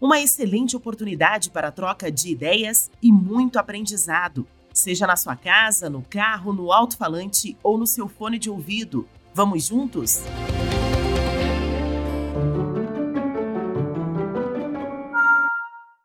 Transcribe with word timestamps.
Uma 0.00 0.18
excelente 0.18 0.74
oportunidade 0.74 1.50
para 1.50 1.70
troca 1.70 2.10
de 2.10 2.30
ideias 2.30 2.90
e 3.02 3.12
muito 3.12 3.58
aprendizado, 3.58 4.46
seja 4.72 5.06
na 5.06 5.14
sua 5.14 5.36
casa, 5.36 5.90
no 5.90 6.00
carro, 6.00 6.54
no 6.54 6.72
alto-falante 6.72 7.54
ou 7.62 7.76
no 7.76 7.86
seu 7.86 8.08
fone 8.08 8.38
de 8.38 8.48
ouvido. 8.48 9.06
Vamos 9.34 9.66
juntos? 9.66 10.22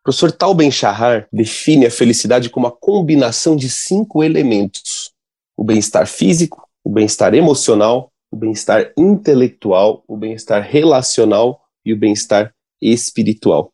Professor 0.03 0.29
Tal 0.29 0.53
Ben-Shahar 0.53 1.29
define 1.31 1.85
a 1.85 1.91
felicidade 1.91 2.49
como 2.49 2.67
a 2.67 2.71
combinação 2.71 3.55
de 3.55 3.69
cinco 3.69 4.21
elementos: 4.21 5.13
o 5.55 5.63
bem-estar 5.63 6.05
físico, 6.05 6.67
o 6.83 6.89
bem-estar 6.89 7.33
emocional, 7.33 8.11
o 8.29 8.35
bem-estar 8.35 8.91
intelectual, 8.97 10.03
o 10.05 10.17
bem-estar 10.17 10.61
relacional 10.61 11.61
e 11.85 11.93
o 11.93 11.97
bem-estar 11.97 12.53
espiritual 12.81 13.71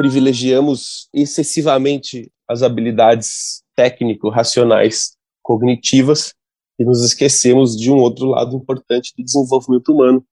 privilegiamos 0.00 1.10
excessivamente 1.12 2.32
as 2.48 2.62
habilidades 2.62 3.62
técnico-racionais 3.76 5.10
cognitivas 5.42 6.32
e 6.78 6.86
nos 6.86 7.04
esquecemos 7.04 7.76
de 7.76 7.92
um 7.92 7.96
outro 7.96 8.28
lado 8.28 8.56
importante 8.56 9.12
do 9.14 9.22
desenvolvimento 9.22 9.92
humano, 9.92 10.24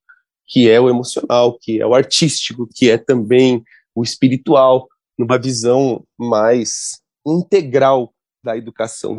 que 0.47 0.67
é 0.67 0.81
o 0.81 0.89
emocional, 0.89 1.55
que 1.61 1.79
é 1.79 1.85
o 1.85 1.93
artístico, 1.93 2.67
que 2.73 2.89
é 2.89 2.97
também 2.97 3.63
o 3.93 4.01
espiritual, 4.01 4.87
numa 5.15 5.37
visão 5.37 6.03
mais 6.17 6.99
integral 7.23 8.11
da 8.43 8.57
educação. 8.57 9.17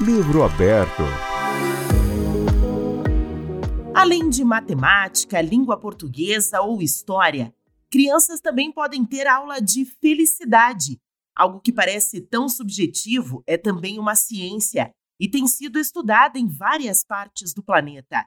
Livro 0.00 0.42
aberto. 0.42 1.35
Além 4.06 4.30
de 4.30 4.44
matemática, 4.44 5.40
língua 5.40 5.76
portuguesa 5.76 6.60
ou 6.60 6.80
história, 6.80 7.52
crianças 7.90 8.40
também 8.40 8.70
podem 8.70 9.04
ter 9.04 9.26
aula 9.26 9.60
de 9.60 9.84
felicidade. 9.84 11.00
Algo 11.34 11.60
que 11.60 11.72
parece 11.72 12.20
tão 12.20 12.48
subjetivo 12.48 13.42
é 13.48 13.58
também 13.58 13.98
uma 13.98 14.14
ciência 14.14 14.92
e 15.18 15.28
tem 15.28 15.48
sido 15.48 15.76
estudada 15.76 16.38
em 16.38 16.46
várias 16.46 17.02
partes 17.04 17.52
do 17.52 17.64
planeta. 17.64 18.24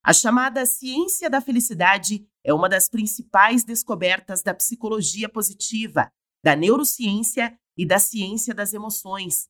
A 0.00 0.12
chamada 0.12 0.64
ciência 0.64 1.28
da 1.28 1.40
felicidade 1.40 2.24
é 2.44 2.54
uma 2.54 2.68
das 2.68 2.88
principais 2.88 3.64
descobertas 3.64 4.44
da 4.44 4.54
psicologia 4.54 5.28
positiva, 5.28 6.08
da 6.40 6.54
neurociência 6.54 7.58
e 7.76 7.84
da 7.84 7.98
ciência 7.98 8.54
das 8.54 8.72
emoções. 8.72 9.48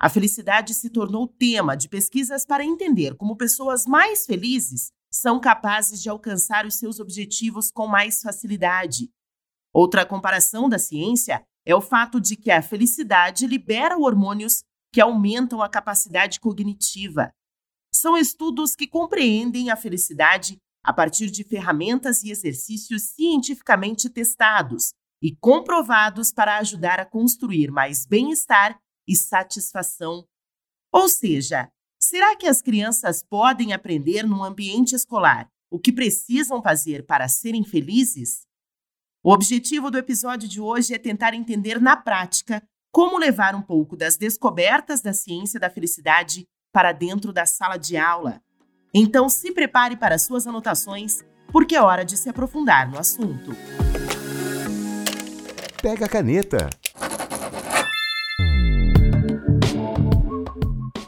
A 0.00 0.08
felicidade 0.08 0.74
se 0.74 0.90
tornou 0.90 1.28
tema 1.28 1.76
de 1.76 1.88
pesquisas 1.88 2.44
para 2.44 2.64
entender 2.64 3.14
como 3.14 3.36
pessoas 3.36 3.86
mais 3.86 4.26
felizes 4.26 4.90
são 5.12 5.38
capazes 5.38 6.02
de 6.02 6.08
alcançar 6.08 6.64
os 6.64 6.76
seus 6.76 6.98
objetivos 6.98 7.70
com 7.70 7.86
mais 7.86 8.22
facilidade. 8.22 9.10
Outra 9.72 10.06
comparação 10.06 10.68
da 10.68 10.78
ciência 10.78 11.44
é 11.66 11.74
o 11.74 11.80
fato 11.80 12.20
de 12.20 12.34
que 12.34 12.50
a 12.50 12.62
felicidade 12.62 13.46
libera 13.46 13.98
hormônios 13.98 14.64
que 14.92 15.00
aumentam 15.00 15.62
a 15.62 15.68
capacidade 15.68 16.40
cognitiva. 16.40 17.32
São 17.94 18.16
estudos 18.16 18.74
que 18.74 18.86
compreendem 18.86 19.70
a 19.70 19.76
felicidade 19.76 20.58
a 20.82 20.92
partir 20.92 21.30
de 21.30 21.44
ferramentas 21.44 22.22
e 22.22 22.30
exercícios 22.30 23.02
cientificamente 23.14 24.10
testados 24.10 24.92
e 25.22 25.36
comprovados 25.36 26.32
para 26.32 26.58
ajudar 26.58 26.98
a 26.98 27.06
construir 27.06 27.70
mais 27.70 28.04
bem-estar 28.04 28.78
e 29.06 29.14
satisfação. 29.14 30.26
Ou 30.90 31.08
seja, 31.08 31.70
Será 32.12 32.36
que 32.36 32.46
as 32.46 32.60
crianças 32.60 33.22
podem 33.22 33.72
aprender 33.72 34.22
num 34.22 34.44
ambiente 34.44 34.94
escolar 34.94 35.48
o 35.70 35.78
que 35.78 35.90
precisam 35.90 36.60
fazer 36.60 37.06
para 37.06 37.26
serem 37.26 37.64
felizes? 37.64 38.42
O 39.24 39.32
objetivo 39.32 39.90
do 39.90 39.96
episódio 39.96 40.46
de 40.46 40.60
hoje 40.60 40.92
é 40.92 40.98
tentar 40.98 41.32
entender 41.32 41.80
na 41.80 41.96
prática 41.96 42.62
como 42.92 43.16
levar 43.16 43.54
um 43.54 43.62
pouco 43.62 43.96
das 43.96 44.18
descobertas 44.18 45.00
da 45.00 45.14
ciência 45.14 45.58
da 45.58 45.70
felicidade 45.70 46.46
para 46.70 46.92
dentro 46.92 47.32
da 47.32 47.46
sala 47.46 47.78
de 47.78 47.96
aula. 47.96 48.42
Então 48.92 49.26
se 49.30 49.50
prepare 49.50 49.96
para 49.96 50.18
suas 50.18 50.46
anotações, 50.46 51.24
porque 51.50 51.74
é 51.74 51.80
hora 51.80 52.04
de 52.04 52.18
se 52.18 52.28
aprofundar 52.28 52.90
no 52.90 52.98
assunto. 52.98 53.52
Pega 55.80 56.04
a 56.04 56.08
caneta 56.10 56.68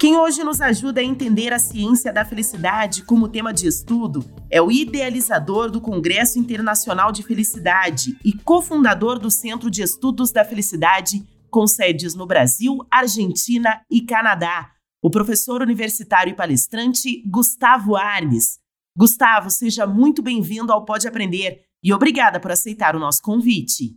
Quem 0.05 0.19
hoje 0.19 0.45
nos 0.45 0.61
ajuda 0.61 1.01
a 1.01 1.03
entender 1.03 1.51
a 1.51 1.59
ciência 1.59 2.13
da 2.13 2.27
felicidade 2.27 3.03
como 3.05 3.27
tema 3.27 3.55
de 3.55 3.67
estudo 3.67 4.23
é 4.51 4.61
o 4.61 4.71
idealizador 4.71 5.71
do 5.71 5.81
Congresso 5.81 6.39
Internacional 6.39 7.11
de 7.11 7.23
Felicidade 7.23 8.15
e 8.23 8.35
cofundador 8.35 9.19
do 9.19 9.31
Centro 9.31 9.71
de 9.71 9.81
Estudos 9.81 10.31
da 10.31 10.45
Felicidade, 10.45 11.27
com 11.51 11.67
sedes 11.67 12.15
no 12.15 12.27
Brasil, 12.27 12.87
Argentina 12.91 13.81
e 13.91 14.03
Canadá, 14.03 14.73
o 15.03 15.09
professor 15.09 15.63
universitário 15.63 16.33
e 16.33 16.37
palestrante 16.37 17.23
Gustavo 17.27 17.97
Arnes. 17.97 18.59
Gustavo, 18.95 19.49
seja 19.49 19.87
muito 19.87 20.21
bem-vindo 20.21 20.71
ao 20.71 20.85
Pode 20.85 21.09
Aprender 21.09 21.63
e 21.83 21.95
obrigada 21.95 22.39
por 22.39 22.53
aceitar 22.53 22.95
o 22.95 23.01
nosso 23.01 23.23
convite. 23.23 23.97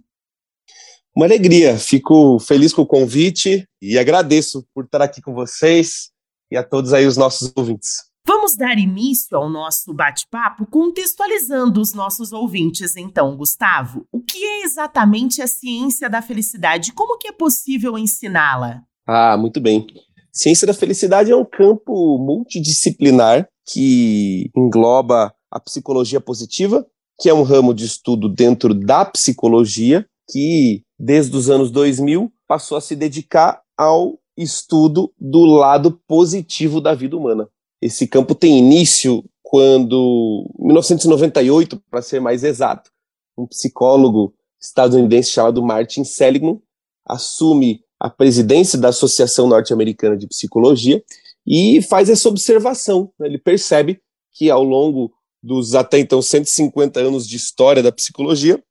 Uma 1.18 1.26
alegria, 1.26 1.80
fico 1.80 2.38
feliz 2.38 2.72
com 2.72 2.84
o 2.84 2.86
convite 2.86 3.68
e 3.82 3.98
agradeço 3.98 4.64
por 4.72 4.86
estar 4.86 5.02
aqui 5.02 5.20
com 5.20 5.34
vocês 5.34 6.12
e 6.52 6.56
a 6.56 6.64
todos 6.64 6.94
aí 6.94 7.08
os 7.08 7.18
nossos 7.18 7.52
ouvintes. 7.56 8.04
Vamos 8.24 8.56
dar 8.56 8.78
início 8.78 9.36
ao 9.36 9.50
nosso 9.50 9.92
bate-papo 9.96 10.68
contextualizando 10.68 11.82
os 11.82 11.92
nossos 11.96 12.32
ouvintes, 12.32 12.96
então, 12.96 13.36
Gustavo. 13.36 14.06
O 14.12 14.22
que 14.22 14.38
é 14.38 14.62
exatamente 14.62 15.42
a 15.42 15.48
ciência 15.48 16.08
da 16.08 16.22
felicidade? 16.22 16.94
Como 16.94 17.18
que 17.18 17.30
é 17.30 17.32
possível 17.32 17.98
ensiná-la? 17.98 18.84
Ah, 19.08 19.36
muito 19.36 19.60
bem. 19.60 19.88
Ciência 20.32 20.68
da 20.68 20.74
felicidade 20.76 21.32
é 21.32 21.36
um 21.36 21.46
campo 21.46 22.20
multidisciplinar 22.20 23.50
que 23.66 24.52
engloba 24.56 25.34
a 25.50 25.60
psicologia 25.60 26.22
positiva, 26.22 26.86
que 27.20 27.28
é 27.28 27.34
um 27.34 27.42
ramo 27.42 27.74
de 27.74 27.86
estudo 27.86 28.30
dentro 28.30 28.76
da 28.76 29.04
psicologia, 29.04 30.06
que 30.30 30.86
desde 30.98 31.36
os 31.36 31.50
anos 31.50 31.72
2000, 31.72 32.32
passou 32.48 32.78
a 32.78 32.82
se 32.82 32.96
dedicar 32.96 33.62
ao 33.78 34.20
estudo 34.36 35.14
do 35.20 35.46
lado 35.46 36.00
positivo 36.08 36.80
da 36.80 36.94
vida 36.94 37.16
humana. 37.18 37.50
Esse 37.82 38.08
campo 38.08 38.34
tem 38.34 38.58
início 38.58 39.24
quando, 39.42 40.46
em 40.60 40.68
1998, 40.68 41.82
para 41.90 42.02
ser 42.02 42.20
mais 42.20 42.44
exato, 42.44 42.92
um 43.38 43.46
psicólogo 43.48 44.34
estadunidense 44.60 45.30
chamado 45.30 45.64
Martin 45.64 46.04
Seligman 46.04 46.60
assume 47.06 47.82
a 48.00 48.10
presidência 48.10 48.78
da 48.78 48.90
Associação 48.90 49.48
Norte-Americana 49.48 50.18
de 50.18 50.28
Psicologia 50.28 51.02
e 51.46 51.82
faz 51.84 52.10
essa 52.10 52.28
observação. 52.28 53.12
Né? 53.18 53.28
Ele 53.28 53.38
percebe 53.38 54.02
que 54.34 54.50
ao 54.50 54.64
longo 54.64 55.14
dos 55.42 55.76
até 55.76 55.98
então 56.00 56.22
150 56.22 57.00
anos 57.00 57.28
de 57.28 57.38
história 57.38 57.82
da 57.82 57.92
psicologia, 57.92 58.62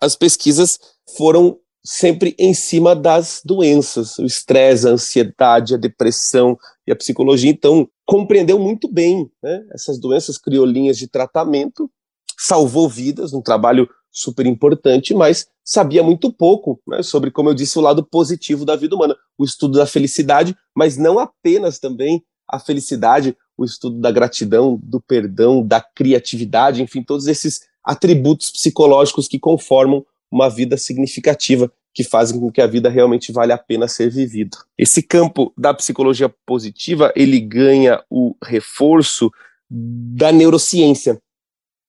as 0.00 0.14
pesquisas 0.14 0.78
foram 1.16 1.58
sempre 1.84 2.34
em 2.38 2.54
cima 2.54 2.94
das 2.94 3.42
doenças, 3.44 4.18
o 4.18 4.24
estresse, 4.24 4.86
a 4.86 4.92
ansiedade, 4.92 5.74
a 5.74 5.78
depressão 5.78 6.56
e 6.86 6.92
a 6.92 6.96
psicologia. 6.96 7.50
Então, 7.50 7.88
compreendeu 8.06 8.58
muito 8.58 8.88
bem 8.88 9.30
né, 9.42 9.64
essas 9.72 9.98
doenças, 9.98 10.38
criou 10.38 10.64
linhas 10.64 10.96
de 10.96 11.08
tratamento, 11.08 11.90
salvou 12.38 12.88
vidas, 12.88 13.32
um 13.32 13.42
trabalho 13.42 13.88
super 14.10 14.46
importante, 14.46 15.14
mas 15.14 15.46
sabia 15.64 16.02
muito 16.02 16.32
pouco 16.32 16.80
né, 16.86 17.02
sobre, 17.02 17.30
como 17.30 17.48
eu 17.48 17.54
disse, 17.54 17.78
o 17.78 17.82
lado 17.82 18.04
positivo 18.04 18.64
da 18.64 18.76
vida 18.76 18.94
humana, 18.94 19.16
o 19.38 19.44
estudo 19.44 19.78
da 19.78 19.86
felicidade, 19.86 20.56
mas 20.76 20.96
não 20.96 21.18
apenas 21.18 21.78
também 21.78 22.22
a 22.48 22.58
felicidade, 22.58 23.36
o 23.56 23.64
estudo 23.64 23.98
da 23.98 24.10
gratidão, 24.10 24.78
do 24.82 25.00
perdão, 25.00 25.66
da 25.66 25.80
criatividade, 25.80 26.82
enfim, 26.82 27.02
todos 27.02 27.26
esses 27.26 27.60
atributos 27.84 28.50
psicológicos 28.50 29.26
que 29.26 29.38
conformam 29.38 30.04
uma 30.32 30.48
vida 30.48 30.78
significativa, 30.78 31.70
que 31.94 32.02
fazem 32.02 32.40
com 32.40 32.50
que 32.50 32.62
a 32.62 32.66
vida 32.66 32.88
realmente 32.88 33.30
vale 33.30 33.52
a 33.52 33.58
pena 33.58 33.86
ser 33.86 34.10
vivida. 34.10 34.56
Esse 34.78 35.02
campo 35.02 35.52
da 35.58 35.74
psicologia 35.74 36.34
positiva, 36.46 37.12
ele 37.14 37.38
ganha 37.38 38.02
o 38.08 38.34
reforço 38.42 39.30
da 39.70 40.32
neurociência. 40.32 41.20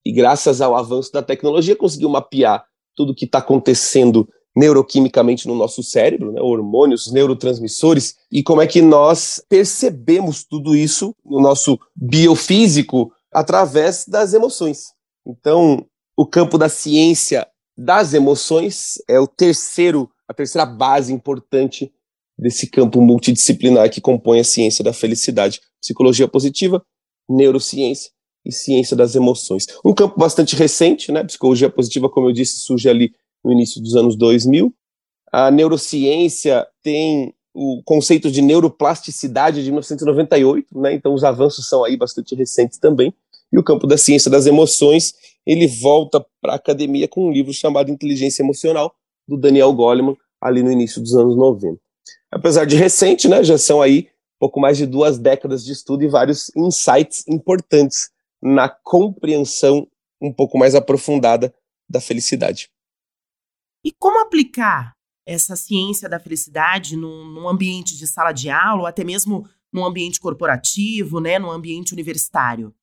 E 0.06 0.12
graças 0.12 0.60
ao 0.60 0.75
avanço 0.75 1.12
da 1.13 1.24
tecnologia, 1.24 1.75
conseguiu 1.75 2.10
mapear 2.10 2.66
tudo 2.94 3.16
que 3.16 3.24
está 3.24 3.38
acontecendo 3.38 4.28
neuroquimicamente 4.56 5.48
no 5.48 5.56
nosso 5.56 5.81
cérebro, 5.81 6.31
né, 6.34 6.42
hormônios, 6.42 7.12
neurotransmissores, 7.12 8.18
e 8.31 8.44
como 8.44 8.62
é 8.62 8.68
que 8.68 8.81
nós 8.81 9.42
percebemos 9.50 10.44
tudo 10.44 10.75
isso 10.75 11.16
no 11.25 11.42
nosso 11.42 11.80
biofísico 11.95 13.12
através 13.31 14.06
das 14.06 14.34
emoções. 14.34 14.90
Então, 15.25 15.84
o 16.16 16.25
campo 16.25 16.57
da 16.57 16.69
ciência 16.69 17.48
das 17.77 18.13
emoções 18.13 18.95
é 19.07 19.19
o 19.19 19.27
terceiro, 19.27 20.09
a 20.27 20.33
terceira 20.33 20.65
base 20.65 21.11
importante 21.11 21.91
desse 22.37 22.67
campo 22.67 23.01
multidisciplinar 23.01 23.89
que 23.89 24.01
compõe 24.01 24.39
a 24.39 24.43
ciência 24.43 24.83
da 24.83 24.93
felicidade. 24.93 25.61
Psicologia 25.81 26.27
positiva, 26.27 26.83
neurociência 27.29 28.11
e 28.45 28.51
ciência 28.51 28.95
das 28.95 29.15
emoções. 29.15 29.65
Um 29.83 29.93
campo 29.93 30.19
bastante 30.19 30.55
recente, 30.55 31.11
né? 31.11 31.23
Psicologia 31.23 31.69
positiva, 31.69 32.09
como 32.09 32.29
eu 32.29 32.33
disse, 32.33 32.59
surge 32.59 32.89
ali 32.89 33.13
no 33.43 33.51
início 33.51 33.81
dos 33.81 33.95
anos 33.95 34.15
2000. 34.17 34.73
A 35.31 35.49
neurociência 35.49 36.67
tem 36.81 37.33
o 37.53 37.81
conceito 37.85 38.31
de 38.31 38.41
neuroplasticidade 38.41 39.63
de 39.63 39.69
1998, 39.69 40.79
né? 40.79 40.93
Então 40.93 41.13
os 41.13 41.23
avanços 41.23 41.67
são 41.67 41.83
aí 41.83 41.95
bastante 41.95 42.35
recentes 42.35 42.77
também. 42.77 43.13
E 43.53 43.57
o 43.57 43.63
campo 43.63 43.88
da 43.88 43.97
ciência 43.97 44.29
das 44.29 44.47
emoções, 44.47 45.13
ele 45.45 45.67
volta 45.67 46.25
para 46.41 46.53
a 46.53 46.55
academia 46.55 47.07
com 47.07 47.27
um 47.27 47.31
livro 47.31 47.53
chamado 47.53 47.91
Inteligência 47.91 48.41
Emocional, 48.41 48.94
do 49.27 49.38
Daniel 49.38 49.71
Goleman, 49.71 50.17
ali 50.41 50.61
no 50.61 50.71
início 50.71 51.00
dos 51.00 51.15
anos 51.15 51.38
90. 51.38 51.79
Apesar 52.31 52.65
de 52.65 52.75
recente, 52.75 53.29
né, 53.29 53.44
já 53.44 53.57
são 53.57 53.81
aí 53.81 54.09
pouco 54.44 54.59
mais 54.59 54.77
de 54.77 54.85
duas 54.85 55.17
décadas 55.17 55.63
de 55.63 55.71
estudo 55.71 56.03
e 56.03 56.07
vários 56.09 56.53
insights 56.53 57.25
importantes 57.29 58.09
na 58.41 58.67
compreensão 58.67 59.88
um 60.21 60.33
pouco 60.33 60.57
mais 60.57 60.75
aprofundada 60.75 61.56
da 61.89 62.01
felicidade. 62.01 62.69
E 63.85 63.94
como 63.94 64.19
aplicar 64.19 64.97
essa 65.25 65.56
ciência 65.56 66.09
da 66.09 66.19
felicidade 66.19 66.97
num, 66.97 67.23
num, 67.25 67.47
ambiente 67.47 67.97
de 67.97 68.06
sala 68.06 68.33
de 68.33 68.49
aula 68.49 68.81
ou 68.81 68.85
até 68.85 69.06
mesmo 69.06 69.47
num 69.71 69.85
ambiente 69.85 70.19
corporativo, 70.19 71.21
né, 71.21 71.39
num 71.39 71.49
ambiente 71.49 71.94
universitário? 71.94 72.75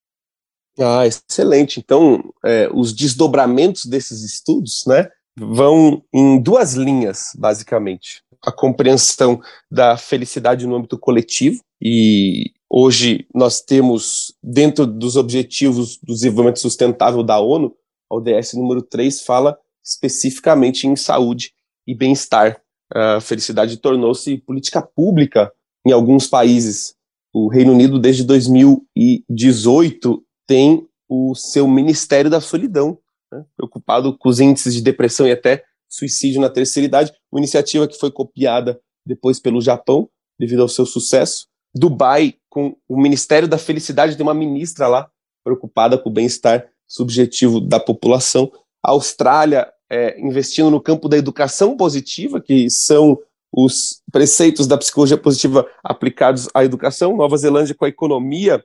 Ah, 0.79 1.05
excelente. 1.05 1.79
Então, 1.79 2.33
é, 2.43 2.69
os 2.73 2.93
desdobramentos 2.93 3.85
desses 3.85 4.23
estudos, 4.23 4.83
né, 4.87 5.09
vão 5.37 6.03
em 6.13 6.41
duas 6.41 6.73
linhas, 6.73 7.31
basicamente. 7.35 8.23
A 8.45 8.51
compreensão 8.51 9.39
da 9.69 9.97
felicidade 9.97 10.65
no 10.65 10.75
âmbito 10.75 10.97
coletivo, 10.97 11.61
e 11.81 12.51
hoje 12.69 13.27
nós 13.33 13.61
temos, 13.61 14.33
dentro 14.41 14.85
dos 14.85 15.15
objetivos 15.15 15.97
do 15.97 16.13
desenvolvimento 16.13 16.59
sustentável 16.59 17.23
da 17.23 17.39
ONU, 17.39 17.73
a 18.09 18.15
ODS 18.15 18.53
número 18.53 18.81
3 18.81 19.21
fala 19.21 19.57
especificamente 19.83 20.87
em 20.87 20.95
saúde 20.95 21.53
e 21.87 21.95
bem-estar. 21.95 22.61
A 22.93 23.21
felicidade 23.21 23.77
tornou-se 23.77 24.37
política 24.39 24.81
pública 24.81 25.51
em 25.85 25.91
alguns 25.91 26.27
países. 26.27 26.95
O 27.33 27.49
Reino 27.49 27.71
Unido, 27.71 27.97
desde 27.97 28.23
2018, 28.23 30.23
tem 30.51 30.85
o 31.07 31.33
seu 31.33 31.65
Ministério 31.65 32.29
da 32.29 32.41
Solidão, 32.41 32.99
né, 33.31 33.45
preocupado 33.55 34.17
com 34.17 34.27
os 34.27 34.41
índices 34.41 34.73
de 34.73 34.81
depressão 34.81 35.25
e 35.25 35.31
até 35.31 35.63
suicídio 35.87 36.41
na 36.41 36.49
terceira 36.49 36.85
idade, 36.85 37.13
uma 37.31 37.39
iniciativa 37.39 37.87
que 37.87 37.97
foi 37.97 38.11
copiada 38.11 38.77
depois 39.05 39.39
pelo 39.39 39.61
Japão, 39.61 40.09
devido 40.37 40.61
ao 40.61 40.67
seu 40.67 40.85
sucesso. 40.85 41.47
Dubai, 41.73 42.35
com 42.49 42.75
o 42.85 43.01
Ministério 43.01 43.47
da 43.47 43.57
Felicidade, 43.57 44.17
tem 44.17 44.25
uma 44.25 44.33
ministra 44.33 44.89
lá, 44.89 45.09
preocupada 45.41 45.97
com 45.97 46.09
o 46.09 46.13
bem-estar 46.13 46.67
subjetivo 46.85 47.61
da 47.61 47.79
população. 47.79 48.51
A 48.83 48.91
Austrália 48.91 49.71
é, 49.89 50.19
investindo 50.19 50.69
no 50.69 50.81
campo 50.81 51.07
da 51.07 51.17
educação 51.17 51.77
positiva, 51.77 52.41
que 52.41 52.69
são 52.69 53.17
os 53.53 54.01
preceitos 54.11 54.67
da 54.67 54.77
psicologia 54.77 55.17
positiva 55.17 55.65
aplicados 55.81 56.49
à 56.53 56.65
educação. 56.65 57.15
Nova 57.15 57.37
Zelândia 57.37 57.73
com 57.73 57.85
a 57.85 57.89
economia 57.89 58.61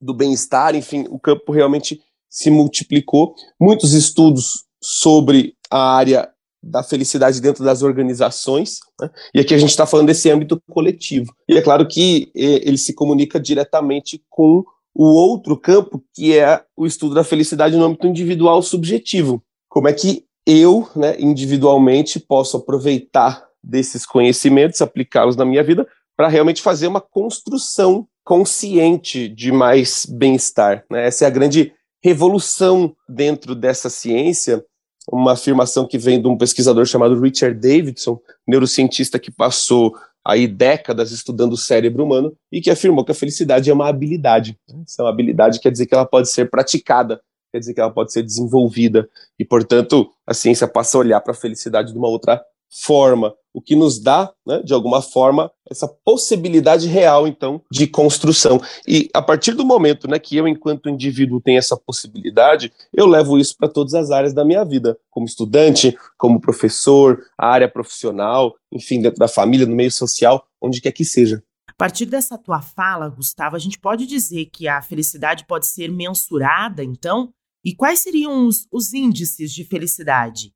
do 0.00 0.14
bem-estar, 0.14 0.74
enfim, 0.74 1.06
o 1.08 1.18
campo 1.18 1.52
realmente 1.52 2.00
se 2.28 2.50
multiplicou. 2.50 3.34
Muitos 3.60 3.92
estudos 3.92 4.64
sobre 4.82 5.54
a 5.70 5.96
área 5.96 6.28
da 6.62 6.82
felicidade 6.82 7.40
dentro 7.40 7.64
das 7.64 7.82
organizações, 7.82 8.80
né? 9.00 9.08
e 9.34 9.40
aqui 9.40 9.54
a 9.54 9.58
gente 9.58 9.70
está 9.70 9.86
falando 9.86 10.08
desse 10.08 10.30
âmbito 10.30 10.60
coletivo. 10.68 11.32
E 11.48 11.56
é 11.56 11.62
claro 11.62 11.86
que 11.86 12.30
ele 12.34 12.76
se 12.76 12.92
comunica 12.92 13.38
diretamente 13.38 14.22
com 14.28 14.64
o 14.94 15.04
outro 15.04 15.56
campo, 15.56 16.02
que 16.14 16.36
é 16.36 16.62
o 16.76 16.86
estudo 16.86 17.14
da 17.14 17.22
felicidade 17.22 17.76
no 17.76 17.84
âmbito 17.84 18.06
individual 18.06 18.62
subjetivo. 18.62 19.42
Como 19.68 19.88
é 19.88 19.92
que 19.92 20.24
eu, 20.46 20.88
né, 20.96 21.16
individualmente, 21.18 22.18
posso 22.18 22.56
aproveitar 22.56 23.46
desses 23.62 24.06
conhecimentos, 24.06 24.80
aplicá-los 24.80 25.36
na 25.36 25.44
minha 25.44 25.62
vida, 25.62 25.86
para 26.16 26.28
realmente 26.28 26.62
fazer 26.62 26.86
uma 26.86 27.00
construção 27.00 28.08
consciente 28.26 29.28
de 29.28 29.52
mais 29.52 30.04
bem-estar. 30.04 30.84
Né? 30.90 31.06
Essa 31.06 31.24
é 31.24 31.28
a 31.28 31.30
grande 31.30 31.72
revolução 32.02 32.92
dentro 33.08 33.54
dessa 33.54 33.88
ciência, 33.88 34.64
uma 35.08 35.34
afirmação 35.34 35.86
que 35.86 35.96
vem 35.96 36.20
de 36.20 36.26
um 36.26 36.36
pesquisador 36.36 36.84
chamado 36.86 37.20
Richard 37.20 37.56
Davidson, 37.56 38.20
neurocientista 38.46 39.20
que 39.20 39.30
passou 39.30 39.94
aí 40.26 40.48
décadas 40.48 41.12
estudando 41.12 41.52
o 41.52 41.56
cérebro 41.56 42.02
humano 42.02 42.36
e 42.50 42.60
que 42.60 42.68
afirmou 42.68 43.04
que 43.04 43.12
a 43.12 43.14
felicidade 43.14 43.70
é 43.70 43.72
uma 43.72 43.88
habilidade. 43.88 44.58
Essa 44.84 45.02
é 45.02 45.04
uma 45.04 45.10
habilidade 45.10 45.60
quer 45.60 45.70
dizer 45.70 45.86
que 45.86 45.94
ela 45.94 46.04
pode 46.04 46.28
ser 46.28 46.50
praticada, 46.50 47.20
quer 47.52 47.60
dizer 47.60 47.74
que 47.74 47.80
ela 47.80 47.92
pode 47.92 48.12
ser 48.12 48.24
desenvolvida 48.24 49.08
e, 49.38 49.44
portanto, 49.44 50.10
a 50.26 50.34
ciência 50.34 50.66
passa 50.66 50.98
a 50.98 51.00
olhar 51.00 51.20
para 51.20 51.30
a 51.30 51.36
felicidade 51.36 51.92
de 51.92 51.98
uma 51.98 52.08
outra 52.08 52.42
forma, 52.70 53.34
o 53.56 53.60
que 53.60 53.74
nos 53.74 53.98
dá, 53.98 54.30
né, 54.46 54.62
de 54.62 54.74
alguma 54.74 55.00
forma, 55.00 55.50
essa 55.70 55.88
possibilidade 55.88 56.86
real, 56.88 57.26
então, 57.26 57.62
de 57.72 57.86
construção. 57.86 58.60
E 58.86 59.08
a 59.14 59.22
partir 59.22 59.52
do 59.52 59.64
momento 59.64 60.06
né, 60.06 60.18
que 60.18 60.36
eu, 60.36 60.46
enquanto 60.46 60.90
indivíduo, 60.90 61.40
tenho 61.40 61.58
essa 61.58 61.76
possibilidade, 61.76 62.70
eu 62.92 63.06
levo 63.06 63.38
isso 63.38 63.56
para 63.56 63.68
todas 63.68 63.94
as 63.94 64.10
áreas 64.10 64.34
da 64.34 64.44
minha 64.44 64.62
vida, 64.62 64.98
como 65.10 65.24
estudante, 65.24 65.96
como 66.18 66.40
professor, 66.40 67.24
área 67.38 67.66
profissional, 67.66 68.54
enfim, 68.70 69.00
dentro 69.00 69.18
da 69.18 69.26
família, 69.26 69.66
no 69.66 69.74
meio 69.74 69.90
social, 69.90 70.46
onde 70.60 70.80
quer 70.80 70.92
que 70.92 71.04
seja. 71.04 71.42
A 71.66 71.72
partir 71.78 72.04
dessa 72.04 72.36
tua 72.36 72.60
fala, 72.60 73.08
Gustavo, 73.08 73.56
a 73.56 73.58
gente 73.58 73.78
pode 73.78 74.06
dizer 74.06 74.46
que 74.52 74.68
a 74.68 74.82
felicidade 74.82 75.46
pode 75.46 75.66
ser 75.66 75.90
mensurada, 75.90 76.84
então? 76.84 77.32
E 77.64 77.74
quais 77.74 78.00
seriam 78.00 78.46
os, 78.46 78.66
os 78.70 78.92
índices 78.92 79.52
de 79.52 79.64
felicidade? 79.64 80.54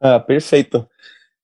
Ah, 0.00 0.20
perfeito. 0.20 0.86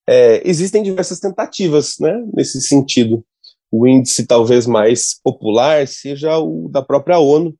É, 0.06 0.47
existem 0.49 0.83
diversas 0.83 1.19
tentativas 1.19 1.96
né, 1.99 2.25
nesse 2.34 2.61
sentido. 2.61 3.25
O 3.70 3.87
índice 3.87 4.27
talvez 4.27 4.67
mais 4.67 5.19
popular 5.23 5.87
seja 5.89 6.39
o 6.39 6.69
da 6.69 6.82
própria 6.82 7.19
ONU, 7.19 7.55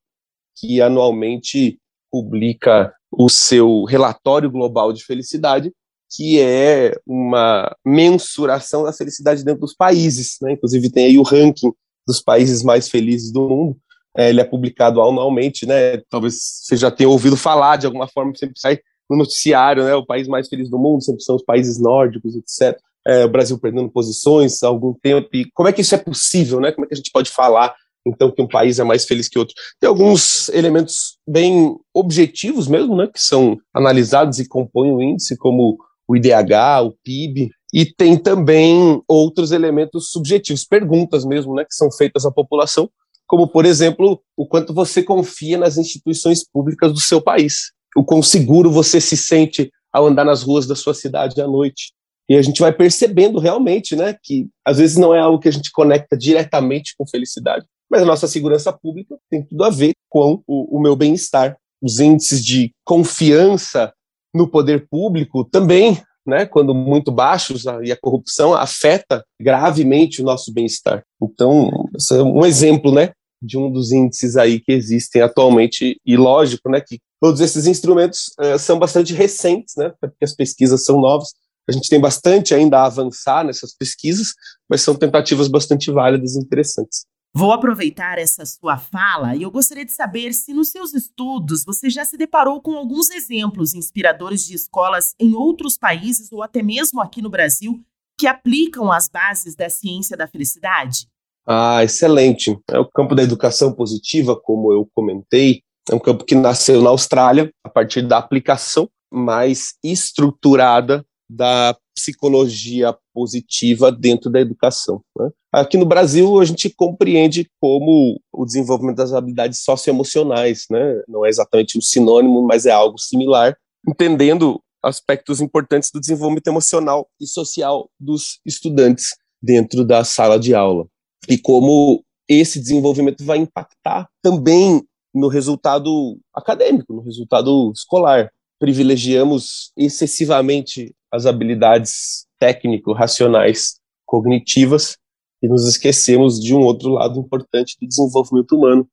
que 0.57 0.81
anualmente 0.81 1.79
publica 2.11 2.95
o 3.11 3.29
seu 3.29 3.85
relatório 3.85 4.51
global 4.51 4.93
de 4.93 5.05
felicidade, 5.05 5.73
que 6.15 6.41
é 6.41 6.95
uma 7.07 7.75
mensuração 7.85 8.85
da 8.85 8.93
felicidade 8.93 9.45
dentro 9.45 9.63
dos 9.63 9.75
países. 9.75 10.37
Né? 10.41 10.53
Inclusive 10.53 10.91
tem 10.91 11.07
aí 11.07 11.19
o 11.19 11.23
ranking 11.23 11.73
dos 12.07 12.21
países 12.21 12.63
mais 12.63 12.89
felizes 12.89 13.33
do 13.33 13.49
mundo. 13.49 13.77
É, 14.17 14.29
ele 14.31 14.41
é 14.41 14.45
publicado 14.45 15.03
anualmente, 15.03 15.67
né? 15.67 15.97
Talvez 16.09 16.37
você 16.63 16.77
já 16.77 16.89
tenha 16.89 17.09
ouvido 17.09 17.37
falar 17.37 17.77
de 17.77 17.87
alguma 17.87 18.07
forma, 18.07 18.33
sempre 18.37 18.61
sai 18.61 18.79
no 19.09 19.17
noticiário, 19.17 19.85
né? 19.85 19.95
O 19.95 20.07
país 20.07 20.27
mais 20.29 20.49
feliz 20.49 20.71
do 20.71 20.79
mundo 20.79 21.03
sempre 21.03 21.23
são 21.23 21.37
os 21.37 21.45
países 21.45 21.79
nórdicos, 21.79 22.35
etc. 22.37 22.79
É, 23.07 23.25
o 23.25 23.29
Brasil 23.29 23.59
perdendo 23.59 23.91
posições 23.91 24.63
há 24.63 24.69
algum 24.69 24.95
tempo. 24.95 25.29
E 25.35 25.47
como 25.53 25.69
é 25.69 25.73
que 25.73 25.83
isso 25.83 25.95
é 25.95 25.99
possível, 25.99 26.61
né? 26.61 26.73
Como 26.73 26.85
é 26.85 26.89
que 26.89 26.95
a 26.95 26.97
gente 26.97 27.11
pode 27.13 27.31
falar 27.31 27.75
então 28.07 28.31
que 28.31 28.43
um 28.43 28.49
país 28.49 28.79
é 28.79 28.85
mais 28.85 29.05
feliz 29.05 29.29
que 29.29 29.39
outro? 29.39 29.55
Tem 29.81 29.89
alguns 29.89 30.49
elementos 30.51 31.19
bem 31.29 31.77
objetivos 31.93 32.67
mesmo, 32.67 32.97
né? 32.97 33.09
Que 33.13 33.21
são 33.21 33.59
analisados 33.75 34.39
e 34.39 34.49
compõem 34.49 34.93
o 34.93 35.03
índice, 35.03 35.37
como 35.37 35.79
o 36.07 36.17
IDH, 36.17 36.83
o 36.85 36.93
PIB, 37.03 37.51
e 37.73 37.87
tem 37.87 38.17
também 38.17 39.03
outros 39.09 39.53
elementos 39.53 40.11
subjetivos, 40.11 40.65
perguntas 40.65 41.25
mesmo, 41.25 41.55
né? 41.55 41.65
Que 41.65 41.75
são 41.75 41.91
feitas 41.91 42.25
à 42.25 42.31
população, 42.31 42.89
como 43.27 43.49
por 43.49 43.65
exemplo 43.65 44.21
o 44.37 44.47
quanto 44.47 44.73
você 44.73 45.03
confia 45.03 45.59
nas 45.59 45.77
instituições 45.77 46.45
públicas 46.45 46.93
do 46.93 47.01
seu 47.01 47.21
país 47.21 47.73
o 47.97 48.05
quão 48.05 48.23
seguro 48.23 48.71
você 48.71 49.01
se 49.01 49.17
sente 49.17 49.71
ao 49.93 50.07
andar 50.07 50.25
nas 50.25 50.43
ruas 50.43 50.67
da 50.67 50.75
sua 50.75 50.95
cidade 50.95 51.41
à 51.41 51.47
noite. 51.47 51.93
E 52.29 52.37
a 52.37 52.43
gente 52.43 52.61
vai 52.61 52.73
percebendo 52.73 53.39
realmente, 53.39 53.95
né, 53.95 54.17
que 54.23 54.49
às 54.65 54.79
vezes 54.79 54.97
não 54.97 55.15
é 55.15 55.21
algo 55.21 55.39
que 55.39 55.49
a 55.49 55.53
gente 55.53 55.71
conecta 55.71 56.17
diretamente 56.17 56.95
com 56.97 57.07
felicidade, 57.07 57.67
mas 57.91 58.03
a 58.03 58.07
nossa 58.07 58.27
segurança 58.27 58.73
pública 58.73 59.17
tem 59.31 59.45
tudo 59.45 59.63
a 59.63 59.71
ver 59.71 59.93
com 60.09 60.43
o, 60.47 60.79
o 60.79 60.81
meu 60.81 60.97
bem-estar. 60.97 61.57
Os 61.83 62.01
índices 62.01 62.45
de 62.45 62.73
confiança 62.83 63.93
no 64.35 64.49
poder 64.49 64.89
público 64.89 65.45
também, 65.45 66.03
né, 66.27 66.47
quando 66.47 66.75
muito 66.75 67.13
baixos, 67.13 67.65
e 67.83 67.93
a 67.93 67.97
corrupção 67.97 68.55
afeta 68.55 69.23
gravemente 69.41 70.23
o 70.23 70.25
nosso 70.25 70.53
bem-estar. 70.53 71.05
Então, 71.23 71.71
esse 71.95 72.15
é 72.17 72.23
um 72.23 72.45
exemplo, 72.45 72.91
né, 72.91 73.13
de 73.45 73.59
um 73.59 73.71
dos 73.71 73.93
índices 73.93 74.37
aí 74.37 74.61
que 74.61 74.73
existem 74.73 75.23
atualmente, 75.23 76.01
e 76.05 76.17
lógico, 76.17 76.71
né, 76.71 76.81
que 76.81 77.01
todos 77.21 77.41
esses 77.41 77.67
instrumentos 77.67 78.33
uh, 78.41 78.59
são 78.59 78.79
bastante 78.79 79.13
recentes, 79.13 79.75
né, 79.77 79.93
porque 80.01 80.25
as 80.25 80.35
pesquisas 80.35 80.85
são 80.85 81.01
novas, 81.01 81.29
a 81.69 81.73
gente 81.73 81.89
tem 81.89 82.01
bastante 82.01 82.55
ainda 82.55 82.79
a 82.79 82.87
avançar 82.87 83.45
nessas 83.45 83.75
pesquisas, 83.75 84.35
mas 84.69 84.83
são 84.83 84.95
tentativas 84.95 85.49
bastante 85.49 85.91
válidas 85.91 86.37
e 86.37 86.41
interessantes. 86.41 87.07
Vou 87.37 87.53
aproveitar 87.53 88.17
essa 88.17 88.47
sua 88.47 88.79
fala 88.79 89.35
e 89.35 89.43
eu 89.43 89.51
gostaria 89.51 89.85
de 89.85 89.91
saber 89.91 90.33
se 90.33 90.55
nos 90.55 90.69
seus 90.69 90.95
estudos 90.95 91.65
você 91.65 91.91
já 91.91 92.05
se 92.05 92.17
deparou 92.17 92.63
com 92.63 92.77
alguns 92.77 93.11
exemplos 93.11 93.75
inspiradores 93.75 94.47
de 94.47 94.55
escolas 94.55 95.15
em 95.19 95.35
outros 95.35 95.77
países 95.77 96.31
ou 96.31 96.45
até 96.45 96.63
mesmo 96.63 97.01
aqui 97.01 97.21
no 97.21 97.29
Brasil 97.29 97.83
que 98.17 98.29
aplicam 98.29 98.93
as 98.93 99.09
bases 99.09 99.57
da 99.57 99.69
ciência 99.69 100.17
da 100.17 100.29
felicidade? 100.29 101.09
Ah, 101.47 101.85
excelente. 101.85 102.59
É 102.71 102.79
o 102.79 102.89
campo 102.89 103.15
da 103.15 103.23
educação 103.23 103.73
positiva, 103.73 104.35
como 104.35 104.73
eu 104.73 104.89
comentei, 104.95 105.63
é 105.91 105.95
um 105.95 105.99
campo 105.99 106.25
que 106.25 106.35
nasceu 106.35 106.81
na 106.81 106.91
Austrália 106.91 107.51
a 107.63 107.69
partir 107.69 108.03
da 108.03 108.17
aplicação 108.17 108.89
mais 109.13 109.75
estruturada 109.85 111.05
da 111.29 111.77
psicologia 111.95 112.97
positiva 113.13 113.93
dentro 113.93 114.31
da 114.31 114.41
educação. 114.41 115.01
Né? 115.17 115.31
Aqui 115.53 115.77
no 115.77 115.87
Brasil, 115.87 116.41
a 116.41 116.45
gente 116.45 116.69
compreende 116.71 117.49
como 117.61 118.21
o 118.33 118.45
desenvolvimento 118.45 118.97
das 118.97 119.13
habilidades 119.13 119.61
socioemocionais, 119.61 120.65
né? 120.71 121.03
não 121.07 121.25
é 121.25 121.29
exatamente 121.29 121.79
um 121.79 121.81
sinônimo, 121.81 122.43
mas 122.43 122.67
é 122.67 122.73
algo 122.73 122.99
similar, 122.99 123.57
entendendo 123.87 124.61
aspectos 124.83 125.41
importantes 125.41 125.91
do 125.93 126.01
desenvolvimento 126.01 126.47
emocional 126.49 127.09
e 127.21 127.27
social 127.27 127.89
dos 127.99 128.41
estudantes 128.45 129.17
dentro 129.41 129.85
da 129.85 130.03
sala 130.05 130.39
de 130.39 130.55
aula. 130.55 130.87
E 131.29 131.39
como 131.39 132.05
esse 132.29 132.59
desenvolvimento 132.59 133.25
vai 133.25 133.39
impactar 133.39 134.09
também 134.23 134.83
no 135.15 135.29
resultado 135.29 136.19
acadêmico, 136.35 136.93
no 136.93 137.01
resultado 137.01 137.71
escolar. 137.75 138.31
Privilegiamos 138.59 139.73
excessivamente 139.77 140.95
as 141.11 141.27
habilidades 141.27 142.27
técnico-racionais 142.39 143.79
cognitivas 144.05 144.97
e 145.43 145.49
nos 145.49 145.69
esquecemos 145.69 146.41
de 146.41 146.55
um 146.55 146.61
outro 146.61 146.91
lado 146.91 147.21
importante 147.21 147.77
do 147.81 147.87
desenvolvimento 147.87 148.57
humano, 148.57 148.89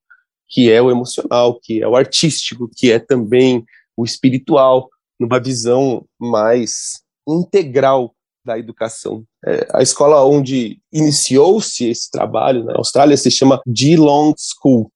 que 0.47 0.69
é 0.69 0.81
o 0.81 0.91
emocional, 0.91 1.59
que 1.59 1.81
é 1.81 1.87
o 1.87 1.95
artístico, 1.95 2.69
que 2.75 2.91
é 2.91 2.99
também 2.99 3.63
o 3.95 4.03
espiritual, 4.03 4.89
numa 5.19 5.39
visão 5.39 6.05
mais 6.19 7.01
integral 7.27 8.13
da 8.45 8.57
educação. 8.57 9.23
É, 9.45 9.67
a 9.73 9.81
escola 9.81 10.23
onde 10.25 10.79
iniciou-se 10.91 11.87
esse 11.87 12.09
trabalho 12.09 12.63
na 12.63 12.73
Austrália 12.77 13.15
se 13.17 13.29
chama 13.29 13.61
Geelong 13.67 14.33
School. 14.37 14.91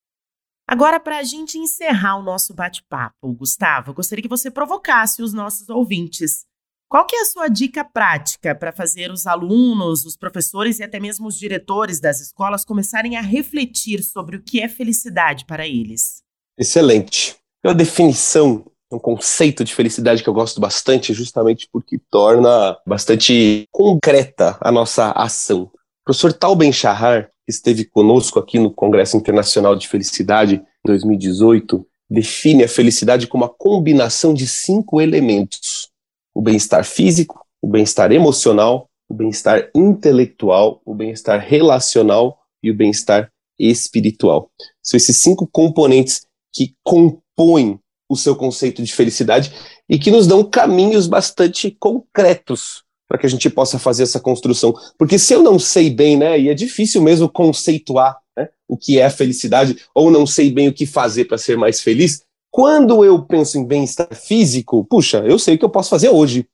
Agora, 0.67 0.99
para 0.99 1.19
a 1.19 1.23
gente 1.23 1.59
encerrar 1.59 2.17
o 2.17 2.23
nosso 2.23 2.53
bate-papo, 2.53 3.31
Gustavo, 3.33 3.91
eu 3.91 3.93
gostaria 3.93 4.23
que 4.23 4.29
você 4.29 4.49
provocasse 4.49 5.21
os 5.21 5.31
nossos 5.31 5.69
ouvintes. 5.69 6.43
Qual 6.89 7.05
que 7.05 7.15
é 7.15 7.21
a 7.21 7.25
sua 7.25 7.47
dica 7.47 7.83
prática 7.83 8.55
para 8.55 8.71
fazer 8.71 9.11
os 9.11 9.27
alunos, 9.27 10.05
os 10.05 10.15
professores 10.15 10.79
e 10.79 10.83
até 10.83 10.99
mesmo 10.99 11.27
os 11.27 11.37
diretores 11.37 11.99
das 11.99 12.19
escolas 12.19 12.65
começarem 12.65 13.15
a 13.15 13.21
refletir 13.21 14.03
sobre 14.03 14.37
o 14.37 14.41
que 14.41 14.61
é 14.61 14.67
felicidade 14.67 15.45
para 15.45 15.67
eles? 15.67 16.23
Excelente. 16.57 17.35
É 17.63 17.67
uma 17.67 17.75
definição, 17.75 18.65
um 18.91 18.99
conceito 18.99 19.63
de 19.63 19.73
felicidade 19.73 20.23
que 20.23 20.29
eu 20.29 20.33
gosto 20.33 20.61
bastante, 20.61 21.13
justamente 21.13 21.67
porque 21.71 21.99
torna 22.09 22.77
bastante 22.85 23.67
concreta 23.71 24.57
a 24.61 24.71
nossa 24.71 25.11
ação. 25.11 25.63
O 25.63 25.71
professor 26.05 26.31
Tal 26.33 26.55
Ben-Shahar, 26.55 27.29
que 27.45 27.51
esteve 27.51 27.85
conosco 27.85 28.39
aqui 28.39 28.59
no 28.59 28.71
Congresso 28.71 29.17
Internacional 29.17 29.75
de 29.75 29.87
Felicidade 29.87 30.55
em 30.55 30.87
2018, 30.87 31.85
define 32.09 32.63
a 32.63 32.67
felicidade 32.67 33.27
como 33.27 33.45
a 33.45 33.49
combinação 33.49 34.33
de 34.33 34.47
cinco 34.47 35.01
elementos 35.01 35.89
o 36.35 36.41
bem-estar 36.41 36.83
físico, 36.83 37.47
o 37.61 37.67
bem-estar 37.67 38.11
emocional, 38.11 38.89
o 39.09 39.13
bem-estar 39.13 39.71
intelectual, 39.73 40.81
o 40.85 40.93
bem-estar 40.93 41.39
relacional 41.39 42.37
e 42.61 42.69
o 42.69 42.75
bem-estar 42.75 43.31
espiritual. 43.57 44.51
São 44.83 44.97
esses 44.97 45.17
cinco 45.17 45.47
componentes 45.47 46.27
que 46.53 46.75
compõem 46.83 47.79
o 48.09 48.15
seu 48.15 48.35
conceito 48.35 48.83
de 48.83 48.93
felicidade 48.93 49.51
e 49.89 49.97
que 49.97 50.11
nos 50.11 50.27
dão 50.27 50.43
caminhos 50.43 51.07
bastante 51.07 51.71
concretos 51.79 52.83
para 53.07 53.19
que 53.19 53.25
a 53.25 53.29
gente 53.29 53.49
possa 53.49 53.77
fazer 53.77 54.03
essa 54.03 54.19
construção. 54.19 54.73
Porque 54.97 55.19
se 55.19 55.33
eu 55.33 55.43
não 55.43 55.59
sei 55.59 55.89
bem, 55.89 56.17
né, 56.17 56.39
e 56.39 56.49
é 56.49 56.53
difícil 56.53 57.01
mesmo 57.01 57.29
conceituar 57.29 58.17
né, 58.35 58.49
o 58.67 58.77
que 58.77 58.99
é 58.99 59.05
a 59.05 59.11
felicidade, 59.11 59.77
ou 59.93 60.09
não 60.09 60.25
sei 60.25 60.51
bem 60.51 60.67
o 60.67 60.73
que 60.73 60.85
fazer 60.85 61.25
para 61.25 61.37
ser 61.37 61.57
mais 61.57 61.81
feliz, 61.81 62.23
quando 62.51 63.03
eu 63.03 63.21
penso 63.23 63.57
em 63.57 63.65
bem-estar 63.65 64.15
físico, 64.15 64.85
puxa, 64.85 65.19
eu 65.25 65.37
sei 65.37 65.55
o 65.55 65.57
que 65.57 65.65
eu 65.65 65.69
posso 65.69 65.89
fazer 65.89 66.09
hoje. 66.09 66.47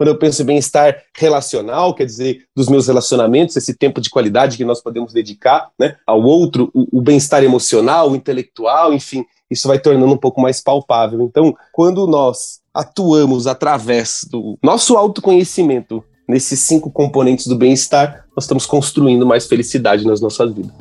Quando 0.00 0.08
eu 0.08 0.16
penso 0.16 0.40
em 0.40 0.46
bem-estar 0.46 0.96
relacional, 1.14 1.94
quer 1.94 2.06
dizer, 2.06 2.46
dos 2.56 2.70
meus 2.70 2.86
relacionamentos, 2.86 3.54
esse 3.54 3.74
tempo 3.74 4.00
de 4.00 4.08
qualidade 4.08 4.56
que 4.56 4.64
nós 4.64 4.80
podemos 4.80 5.12
dedicar 5.12 5.68
né, 5.78 5.94
ao 6.06 6.22
outro, 6.22 6.70
o, 6.72 7.00
o 7.00 7.02
bem-estar 7.02 7.44
emocional, 7.44 8.16
intelectual, 8.16 8.94
enfim, 8.94 9.26
isso 9.50 9.68
vai 9.68 9.78
tornando 9.78 10.10
um 10.10 10.16
pouco 10.16 10.40
mais 10.40 10.62
palpável. 10.62 11.20
Então, 11.20 11.54
quando 11.70 12.06
nós 12.06 12.60
atuamos 12.72 13.46
através 13.46 14.26
do 14.30 14.58
nosso 14.62 14.96
autoconhecimento 14.96 16.02
nesses 16.26 16.60
cinco 16.60 16.90
componentes 16.90 17.46
do 17.46 17.54
bem-estar, 17.54 18.24
nós 18.34 18.44
estamos 18.44 18.64
construindo 18.64 19.26
mais 19.26 19.46
felicidade 19.46 20.06
nas 20.06 20.22
nossas 20.22 20.50
vidas. 20.54 20.72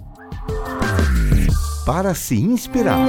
Para 1.85 2.13
se 2.13 2.35
inspirar 2.35 3.05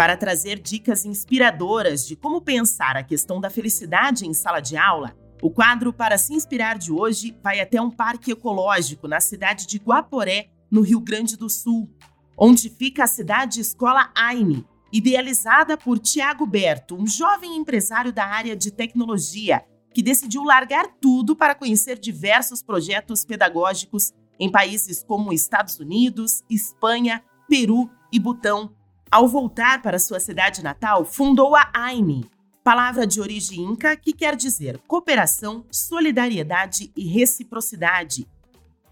para 0.00 0.16
trazer 0.16 0.58
dicas 0.58 1.04
inspiradoras 1.04 2.06
de 2.06 2.16
como 2.16 2.40
pensar 2.40 2.96
a 2.96 3.02
questão 3.02 3.38
da 3.38 3.50
felicidade 3.50 4.26
em 4.26 4.32
sala 4.32 4.58
de 4.58 4.74
aula, 4.74 5.14
o 5.42 5.50
quadro 5.50 5.92
Para 5.92 6.16
Se 6.16 6.32
Inspirar 6.32 6.78
de 6.78 6.90
hoje 6.90 7.36
vai 7.42 7.60
até 7.60 7.78
um 7.82 7.90
parque 7.90 8.32
ecológico 8.32 9.06
na 9.06 9.20
cidade 9.20 9.66
de 9.66 9.76
Guaporé, 9.76 10.48
no 10.70 10.80
Rio 10.80 11.00
Grande 11.00 11.36
do 11.36 11.50
Sul, 11.50 11.86
onde 12.34 12.70
fica 12.70 13.04
a 13.04 13.06
cidade 13.06 13.60
escola 13.60 14.10
AINE, 14.16 14.66
idealizada 14.90 15.76
por 15.76 15.98
Tiago 15.98 16.46
Berto, 16.46 16.96
um 16.96 17.06
jovem 17.06 17.54
empresário 17.58 18.10
da 18.10 18.24
área 18.24 18.56
de 18.56 18.70
tecnologia 18.70 19.62
que 19.92 20.02
decidiu 20.02 20.44
largar 20.44 20.86
tudo 20.98 21.36
para 21.36 21.54
conhecer 21.54 21.98
diversos 21.98 22.62
projetos 22.62 23.22
pedagógicos 23.22 24.14
em 24.38 24.50
países 24.50 25.04
como 25.04 25.30
Estados 25.30 25.78
Unidos, 25.78 26.42
Espanha, 26.48 27.22
Peru 27.46 27.90
e 28.10 28.18
Butão, 28.18 28.74
ao 29.10 29.26
voltar 29.26 29.82
para 29.82 29.98
sua 29.98 30.20
cidade 30.20 30.62
natal, 30.62 31.04
fundou 31.04 31.56
a 31.56 31.68
AINE, 31.74 32.24
palavra 32.62 33.04
de 33.06 33.20
origem 33.20 33.60
inca 33.60 33.96
que 33.96 34.12
quer 34.12 34.36
dizer 34.36 34.78
cooperação, 34.86 35.64
solidariedade 35.70 36.92
e 36.96 37.08
reciprocidade. 37.08 38.26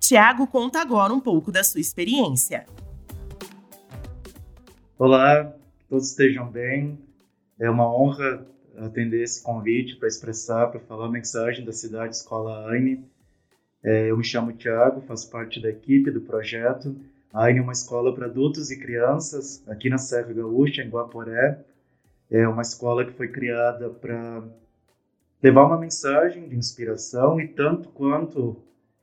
Tiago 0.00 0.46
conta 0.48 0.80
agora 0.80 1.12
um 1.12 1.20
pouco 1.20 1.52
da 1.52 1.62
sua 1.62 1.80
experiência. 1.80 2.66
Olá, 4.98 5.54
todos 5.88 6.10
estejam 6.10 6.50
bem. 6.50 6.98
É 7.60 7.70
uma 7.70 7.88
honra 7.94 8.44
atender 8.76 9.22
esse 9.22 9.42
convite 9.42 9.96
para 9.96 10.08
expressar, 10.08 10.66
para 10.68 10.80
falar 10.80 11.06
a 11.06 11.10
mensagem 11.10 11.64
da 11.64 11.72
cidade 11.72 12.16
Escola 12.16 12.68
AINE. 12.70 13.04
É, 13.84 14.10
eu 14.10 14.16
me 14.16 14.24
chamo 14.24 14.52
Tiago, 14.52 15.00
faço 15.02 15.30
parte 15.30 15.62
da 15.62 15.68
equipe 15.68 16.10
do 16.10 16.20
projeto 16.20 16.96
AINE 17.32 17.58
é 17.58 17.62
uma 17.62 17.72
escola 17.72 18.14
para 18.14 18.26
adultos 18.26 18.70
e 18.70 18.78
crianças 18.78 19.62
aqui 19.68 19.90
na 19.90 19.98
Serra 19.98 20.32
Gaúcha, 20.32 20.82
em 20.82 20.88
Guaporé. 20.88 21.62
É 22.30 22.48
uma 22.48 22.62
escola 22.62 23.04
que 23.04 23.12
foi 23.12 23.28
criada 23.28 23.90
para 23.90 24.42
levar 25.42 25.66
uma 25.66 25.78
mensagem 25.78 26.48
de 26.48 26.56
inspiração 26.56 27.38
e 27.40 27.46
tanto 27.46 27.90
quanto 27.90 28.56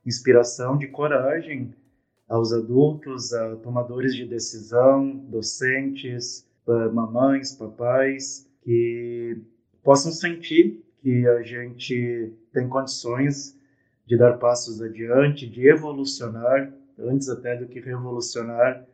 inspiração 0.05 0.75
de 0.77 0.87
coragem 0.87 1.73
aos 2.27 2.51
adultos, 2.51 3.31
a 3.31 3.55
tomadores 3.57 4.15
de 4.15 4.25
decisão, 4.25 5.15
docentes, 5.29 6.47
mamães, 6.93 7.53
papais, 7.53 8.49
que 8.63 9.37
possam 9.83 10.11
sentir 10.11 10.83
que 10.97 11.27
a 11.27 11.43
gente 11.43 12.33
tem 12.51 12.67
condições 12.67 13.55
de 14.07 14.17
dar 14.17 14.39
passos 14.39 14.81
adiante, 14.81 15.47
de 15.47 15.67
evolucionar 15.67 16.73
antes 16.99 17.29
até 17.29 17.55
do 17.55 17.67
que 17.67 17.79
revolucionar, 17.79 18.85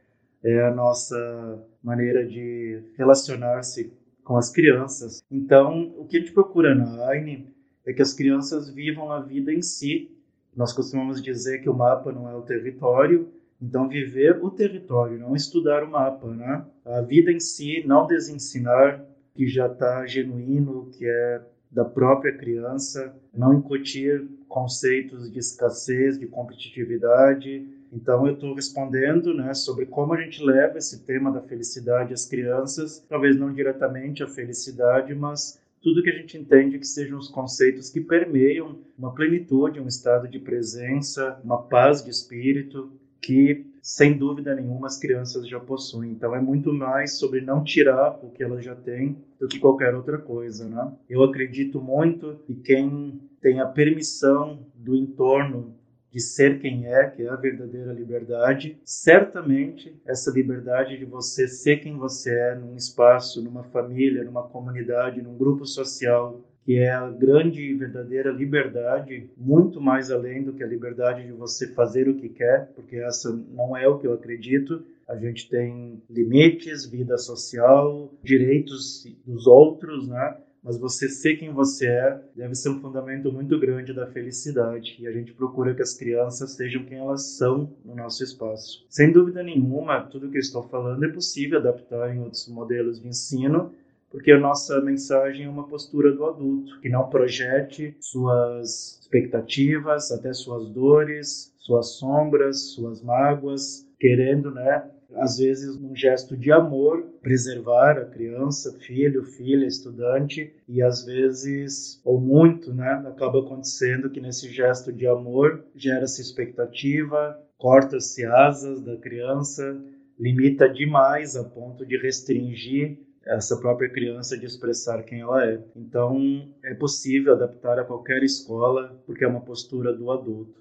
é 0.43 0.61
a 0.65 0.73
nossa 0.73 1.63
maneira 1.83 2.25
de 2.25 2.83
relacionar-se 2.97 3.93
com 4.23 4.37
as 4.37 4.51
crianças. 4.51 5.23
Então, 5.29 5.93
o 5.97 6.05
que 6.05 6.17
a 6.17 6.19
gente 6.19 6.31
procura 6.31 6.73
na 6.73 7.07
AINE 7.09 7.47
é 7.85 7.93
que 7.93 8.01
as 8.01 8.13
crianças 8.13 8.69
vivam 8.69 9.11
a 9.11 9.19
vida 9.19 9.51
em 9.51 9.61
si. 9.61 10.11
Nós 10.55 10.73
costumamos 10.73 11.21
dizer 11.21 11.59
que 11.59 11.69
o 11.69 11.73
mapa 11.73 12.11
não 12.11 12.29
é 12.29 12.35
o 12.35 12.41
território, 12.41 13.29
então 13.61 13.87
viver 13.87 14.43
o 14.43 14.49
território, 14.49 15.19
não 15.19 15.35
estudar 15.35 15.83
o 15.83 15.89
mapa, 15.89 16.27
né? 16.27 16.65
A 16.83 17.01
vida 17.01 17.31
em 17.31 17.39
si, 17.39 17.83
não 17.85 18.07
desensinar, 18.07 19.05
que 19.33 19.47
já 19.47 19.67
está 19.67 20.05
genuíno, 20.05 20.89
que 20.91 21.05
é 21.05 21.41
da 21.71 21.85
própria 21.85 22.35
criança, 22.35 23.15
não 23.33 23.53
incutir 23.53 24.27
conceitos 24.47 25.31
de 25.31 25.39
escassez, 25.39 26.19
de 26.19 26.27
competitividade, 26.27 27.65
Então 27.91 28.25
eu 28.25 28.33
estou 28.33 28.53
respondendo, 28.53 29.33
né, 29.33 29.53
sobre 29.53 29.85
como 29.85 30.13
a 30.13 30.21
gente 30.21 30.43
leva 30.43 30.77
esse 30.77 31.03
tema 31.05 31.31
da 31.31 31.41
felicidade 31.41 32.13
às 32.13 32.25
crianças, 32.25 33.05
talvez 33.09 33.37
não 33.37 33.53
diretamente 33.53 34.23
a 34.23 34.27
felicidade, 34.27 35.13
mas 35.13 35.59
tudo 35.81 36.03
que 36.03 36.09
a 36.09 36.15
gente 36.15 36.37
entende 36.37 36.77
que 36.77 36.87
sejam 36.87 37.17
os 37.17 37.27
conceitos 37.27 37.89
que 37.89 37.99
permeiam 37.99 38.77
uma 38.97 39.13
plenitude, 39.13 39.79
um 39.79 39.87
estado 39.87 40.27
de 40.27 40.39
presença, 40.39 41.39
uma 41.43 41.61
paz 41.63 42.03
de 42.03 42.11
espírito 42.11 42.91
que 43.19 43.65
sem 43.81 44.15
dúvida 44.15 44.53
nenhuma 44.53 44.87
as 44.87 44.99
crianças 44.99 45.47
já 45.47 45.59
possuem. 45.59 46.11
Então 46.11 46.35
é 46.35 46.39
muito 46.39 46.71
mais 46.71 47.17
sobre 47.17 47.41
não 47.41 47.63
tirar 47.63 48.19
o 48.23 48.29
que 48.29 48.43
elas 48.43 48.63
já 48.63 48.75
têm 48.75 49.17
do 49.39 49.47
que 49.47 49.59
qualquer 49.59 49.95
outra 49.95 50.19
coisa, 50.19 50.69
né? 50.69 50.93
Eu 51.09 51.23
acredito 51.23 51.81
muito 51.81 52.39
que 52.45 52.53
quem 52.55 53.19
tem 53.41 53.59
a 53.59 53.65
permissão 53.65 54.59
do 54.75 54.95
entorno 54.95 55.75
de 56.11 56.19
ser 56.19 56.59
quem 56.59 56.85
é, 56.85 57.09
que 57.09 57.23
é 57.23 57.29
a 57.29 57.35
verdadeira 57.35 57.93
liberdade, 57.93 58.77
certamente 58.83 59.95
essa 60.05 60.29
liberdade 60.31 60.97
de 60.97 61.05
você 61.05 61.47
ser 61.47 61.77
quem 61.77 61.97
você 61.97 62.37
é 62.37 62.55
num 62.55 62.75
espaço, 62.75 63.41
numa 63.41 63.63
família, 63.63 64.23
numa 64.23 64.43
comunidade, 64.43 65.21
num 65.21 65.37
grupo 65.37 65.65
social, 65.65 66.41
que 66.63 66.77
é 66.77 66.91
a 66.91 67.09
grande 67.09 67.61
e 67.61 67.73
verdadeira 67.73 68.31
liberdade, 68.31 69.29
muito 69.37 69.81
mais 69.81 70.11
além 70.11 70.43
do 70.43 70.53
que 70.53 70.63
a 70.63 70.67
liberdade 70.67 71.25
de 71.25 71.31
você 71.31 71.67
fazer 71.73 72.07
o 72.07 72.15
que 72.15 72.29
quer, 72.29 72.71
porque 72.75 72.97
essa 72.97 73.31
não 73.31 73.75
é 73.75 73.87
o 73.87 73.97
que 73.97 74.05
eu 74.05 74.13
acredito. 74.13 74.83
A 75.07 75.15
gente 75.15 75.49
tem 75.49 76.01
limites, 76.09 76.85
vida 76.85 77.17
social, 77.17 78.13
direitos 78.23 79.05
dos 79.25 79.47
outros, 79.47 80.07
né? 80.07 80.37
Mas 80.63 80.77
você 80.77 81.09
ser 81.09 81.37
quem 81.37 81.51
você 81.51 81.87
é 81.87 82.21
deve 82.35 82.53
ser 82.55 82.69
um 82.69 82.79
fundamento 82.79 83.31
muito 83.31 83.59
grande 83.59 83.93
da 83.93 84.05
felicidade 84.07 84.95
e 84.99 85.07
a 85.07 85.11
gente 85.11 85.33
procura 85.33 85.73
que 85.73 85.81
as 85.81 85.93
crianças 85.93 86.51
sejam 86.51 86.85
quem 86.85 86.99
elas 86.99 87.37
são 87.37 87.73
no 87.83 87.95
nosso 87.95 88.23
espaço. 88.23 88.85
Sem 88.89 89.11
dúvida 89.11 89.41
nenhuma, 89.41 90.01
tudo 90.01 90.29
que 90.29 90.37
eu 90.37 90.41
estou 90.41 90.63
falando 90.63 91.03
é 91.03 91.09
possível 91.09 91.59
adaptar 91.59 92.15
em 92.15 92.19
outros 92.19 92.47
modelos 92.47 93.01
de 93.01 93.07
ensino, 93.07 93.73
porque 94.11 94.31
a 94.31 94.39
nossa 94.39 94.79
mensagem 94.81 95.45
é 95.45 95.49
uma 95.49 95.67
postura 95.67 96.11
do 96.11 96.25
adulto, 96.25 96.79
que 96.81 96.89
não 96.89 97.09
projete 97.09 97.95
suas 97.99 98.99
expectativas, 99.01 100.11
até 100.11 100.33
suas 100.33 100.67
dores, 100.69 101.53
suas 101.57 101.93
sombras, 101.93 102.71
suas 102.73 103.01
mágoas, 103.01 103.87
querendo, 103.99 104.51
né, 104.51 104.83
às 105.15 105.37
vezes 105.37 105.79
num 105.79 105.95
gesto 105.95 106.35
de 106.37 106.51
amor, 106.51 107.03
preservar 107.21 107.97
a 107.97 108.05
criança, 108.05 108.77
filho, 108.79 109.23
filha, 109.23 109.65
estudante, 109.65 110.53
e 110.67 110.81
às 110.81 111.05
vezes, 111.05 112.01
ou 112.03 112.19
muito, 112.19 112.73
né, 112.73 113.03
acaba 113.07 113.39
acontecendo 113.39 114.09
que 114.09 114.21
nesse 114.21 114.49
gesto 114.49 114.91
de 114.91 115.07
amor 115.07 115.63
gera-se 115.75 116.21
expectativa, 116.21 117.37
corta-se 117.57 118.25
asas 118.25 118.81
da 118.81 118.97
criança, 118.97 119.79
limita 120.19 120.67
demais 120.67 121.35
a 121.35 121.43
ponto 121.43 121.85
de 121.85 121.97
restringir 121.97 122.97
essa 123.25 123.57
própria 123.57 123.89
criança 123.89 124.37
de 124.37 124.45
expressar 124.45 125.03
quem 125.03 125.21
ela 125.21 125.45
é. 125.45 125.63
Então, 125.75 126.49
é 126.63 126.73
possível 126.73 127.33
adaptar 127.33 127.79
a 127.79 127.83
qualquer 127.83 128.23
escola, 128.23 128.99
porque 129.05 129.23
é 129.23 129.27
uma 129.27 129.41
postura 129.41 129.93
do 129.93 130.11
adulto. 130.11 130.60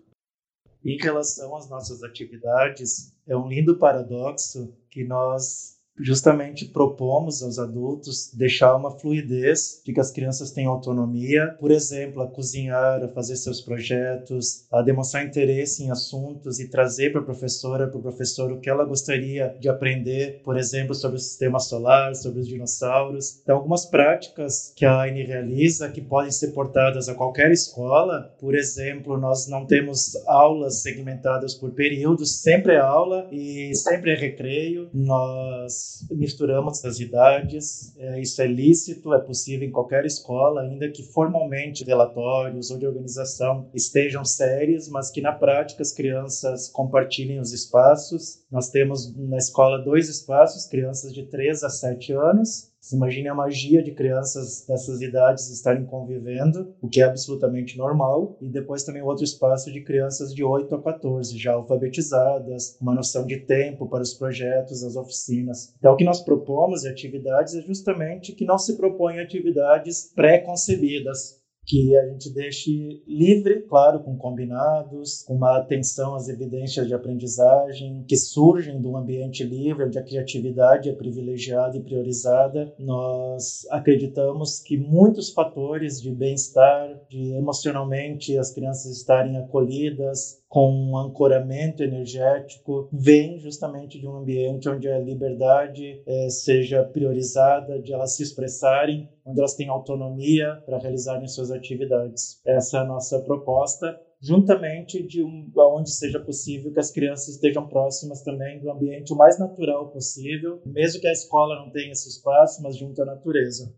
Em 0.85 0.97
relação 0.97 1.57
às 1.57 1.69
nossas 1.69 2.03
atividades, 2.03 3.15
é 3.27 3.37
um 3.37 3.49
lindo 3.49 3.79
paradoxo 3.79 4.75
que 4.91 5.05
nós 5.05 5.80
justamente 6.03 6.65
propomos 6.67 7.43
aos 7.43 7.59
adultos 7.59 8.31
deixar 8.35 8.75
uma 8.77 8.91
fluidez 8.91 9.81
de 9.85 9.93
que 9.93 10.01
as 10.01 10.11
crianças 10.11 10.51
tenham 10.51 10.73
autonomia, 10.73 11.57
por 11.59 11.71
exemplo, 11.71 12.23
a 12.23 12.27
cozinhar, 12.27 13.03
a 13.03 13.09
fazer 13.09 13.37
seus 13.37 13.61
projetos, 13.61 14.65
a 14.73 14.83
demonstrar 14.83 15.25
interesse 15.25 15.85
em 15.85 15.91
assuntos 15.91 16.61
e 16.61 16.69
trazer 16.69 17.13
para 17.13 17.21
a 17.21 17.25
professora, 17.25 17.87
para 17.87 17.99
o 17.99 18.03
professor 18.03 18.53
o 18.53 18.61
que 18.61 18.71
ela 18.71 18.85
gostaria 18.85 19.57
de 19.61 19.69
aprender, 19.69 20.41
por 20.43 20.57
exemplo, 20.57 20.95
sobre 20.95 21.17
o 21.17 21.21
sistema 21.21 21.59
solar, 21.59 22.15
sobre 22.15 22.41
os 22.41 22.49
dinossauros. 22.49 23.41
Então, 23.43 23.57
algumas 23.57 23.87
práticas 23.87 24.73
que 24.75 24.85
a 24.85 25.01
AINE 25.01 25.23
realiza 25.23 25.91
que 25.91 26.01
podem 26.01 26.31
ser 26.31 26.49
portadas 26.49 27.09
a 27.09 27.15
qualquer 27.15 27.51
escola, 27.51 28.35
por 28.41 28.55
exemplo, 28.55 29.19
nós 29.19 29.47
não 29.49 29.67
temos 29.67 30.17
aulas 30.27 30.83
segmentadas 30.83 31.55
por 31.55 31.73
períodos, 31.73 32.41
sempre 32.41 32.75
é 32.75 32.79
aula 32.79 33.29
e 33.31 33.75
sempre 33.75 34.13
é 34.13 34.15
recreio. 34.15 34.89
Nós 34.93 35.90
misturamos 36.11 36.85
as 36.85 37.01
idades, 37.01 37.95
é, 37.99 38.21
isso 38.21 38.41
é 38.43 38.47
lícito, 38.47 39.15
é 39.15 39.21
possível 39.21 39.67
em 39.67 39.71
qualquer 39.71 40.05
escola, 40.05 40.63
ainda 40.63 40.89
que 40.89 41.03
formalmente 41.03 41.85
relatórios 41.85 42.71
ou 42.71 42.79
de 42.79 42.87
organização 42.87 43.69
estejam 43.75 44.25
sérios, 44.25 44.89
mas 44.89 45.11
que 45.11 45.21
na 45.21 45.33
prática 45.33 45.83
as 45.83 45.93
crianças 45.93 46.69
compartilhem 46.69 47.41
os 47.41 47.53
espaços. 47.53 48.43
Nós 48.51 48.71
temos 48.71 49.15
na 49.17 49.37
escola 49.37 49.79
dois 49.79 50.09
espaços, 50.09 50.67
crianças 50.67 51.13
de 51.13 51.25
3 51.25 51.63
a 51.65 51.71
7 51.71 52.13
anos, 52.13 52.71
você 52.81 52.97
imagine 52.97 53.29
a 53.29 53.35
magia 53.35 53.83
de 53.83 53.93
crianças 53.93 54.65
dessas 54.67 55.03
idades 55.03 55.51
estarem 55.51 55.85
convivendo, 55.85 56.75
o 56.81 56.89
que 56.89 57.03
é 57.03 57.05
absolutamente 57.05 57.77
normal, 57.77 58.39
e 58.41 58.49
depois 58.49 58.85
também 58.85 59.03
outro 59.03 59.23
espaço 59.23 59.71
de 59.71 59.83
crianças 59.83 60.35
de 60.35 60.43
8 60.43 60.75
a 60.75 60.83
14, 60.83 61.37
já 61.37 61.53
alfabetizadas, 61.53 62.79
uma 62.81 62.95
noção 62.95 63.27
de 63.27 63.41
tempo 63.41 63.87
para 63.87 64.03
os 64.03 64.15
projetos, 64.15 64.83
as 64.83 64.97
oficinas. 64.97 65.75
Então, 65.79 65.93
o 65.93 65.97
que 65.97 66.05
nós 66.05 66.23
propomos 66.23 66.83
de 66.83 66.89
atividades 66.89 67.55
é 67.55 67.61
justamente 67.61 68.33
que 68.33 68.47
não 68.47 68.59
se 68.59 68.77
propõem 68.77 69.21
atividades 69.21 70.11
pré-concebidas, 70.15 71.40
que 71.71 71.97
a 71.97 72.09
gente 72.09 72.35
deixe 72.35 73.01
livre, 73.07 73.61
claro, 73.69 74.01
com 74.03 74.17
combinados, 74.17 75.23
com 75.23 75.37
uma 75.37 75.57
atenção 75.57 76.17
às 76.17 76.29
evidências 76.29 76.89
de 76.89 76.95
aprendizagem 76.95 78.05
que 78.09 78.17
surgem 78.17 78.81
de 78.81 78.89
um 78.89 78.97
ambiente 78.97 79.45
livre, 79.45 79.85
onde 79.85 79.97
a 79.97 80.03
criatividade 80.03 80.89
é 80.89 80.93
privilegiada 80.93 81.77
e 81.77 81.83
priorizada. 81.83 82.75
Nós 82.77 83.65
acreditamos 83.71 84.59
que 84.59 84.77
muitos 84.77 85.31
fatores 85.31 86.03
de 86.03 86.11
bem-estar, 86.11 87.01
de 87.09 87.35
emocionalmente 87.35 88.37
as 88.37 88.53
crianças 88.53 88.91
estarem 88.91 89.37
acolhidas, 89.37 90.40
com 90.51 90.69
um 90.69 90.99
ancoramento 90.99 91.81
energético 91.81 92.89
vem 92.93 93.39
justamente 93.39 94.01
de 94.01 94.07
um 94.09 94.17
ambiente 94.17 94.69
onde 94.69 94.89
a 94.89 94.99
liberdade 94.99 96.03
é, 96.05 96.29
seja 96.29 96.85
priorizada, 96.85 97.81
de 97.81 97.93
elas 97.93 98.17
se 98.17 98.25
expressarem, 98.25 99.09
onde 99.25 99.39
elas 99.39 99.55
têm 99.55 99.69
autonomia 99.69 100.61
para 100.67 100.77
realizarem 100.79 101.29
suas 101.29 101.53
atividades. 101.53 102.37
Essa 102.45 102.79
é 102.79 102.81
a 102.81 102.85
nossa 102.85 103.21
proposta 103.21 103.97
juntamente 104.21 105.03
de 105.07 105.23
um, 105.23 105.49
onde 105.57 105.93
seja 105.93 106.19
possível 106.21 106.73
que 106.73 106.81
as 106.81 106.91
crianças 106.91 107.29
estejam 107.29 107.67
próximas 107.67 108.21
também 108.21 108.59
do 108.59 108.69
ambiente 108.71 109.13
o 109.13 109.17
mais 109.17 109.39
natural 109.39 109.87
possível, 109.87 110.61
mesmo 110.67 111.01
que 111.01 111.07
a 111.07 111.13
escola 111.13 111.57
não 111.57 111.71
tenha 111.71 111.93
esse 111.93 112.09
espaço, 112.09 112.61
mas 112.61 112.77
junto 112.77 113.01
à 113.01 113.05
natureza. 113.05 113.71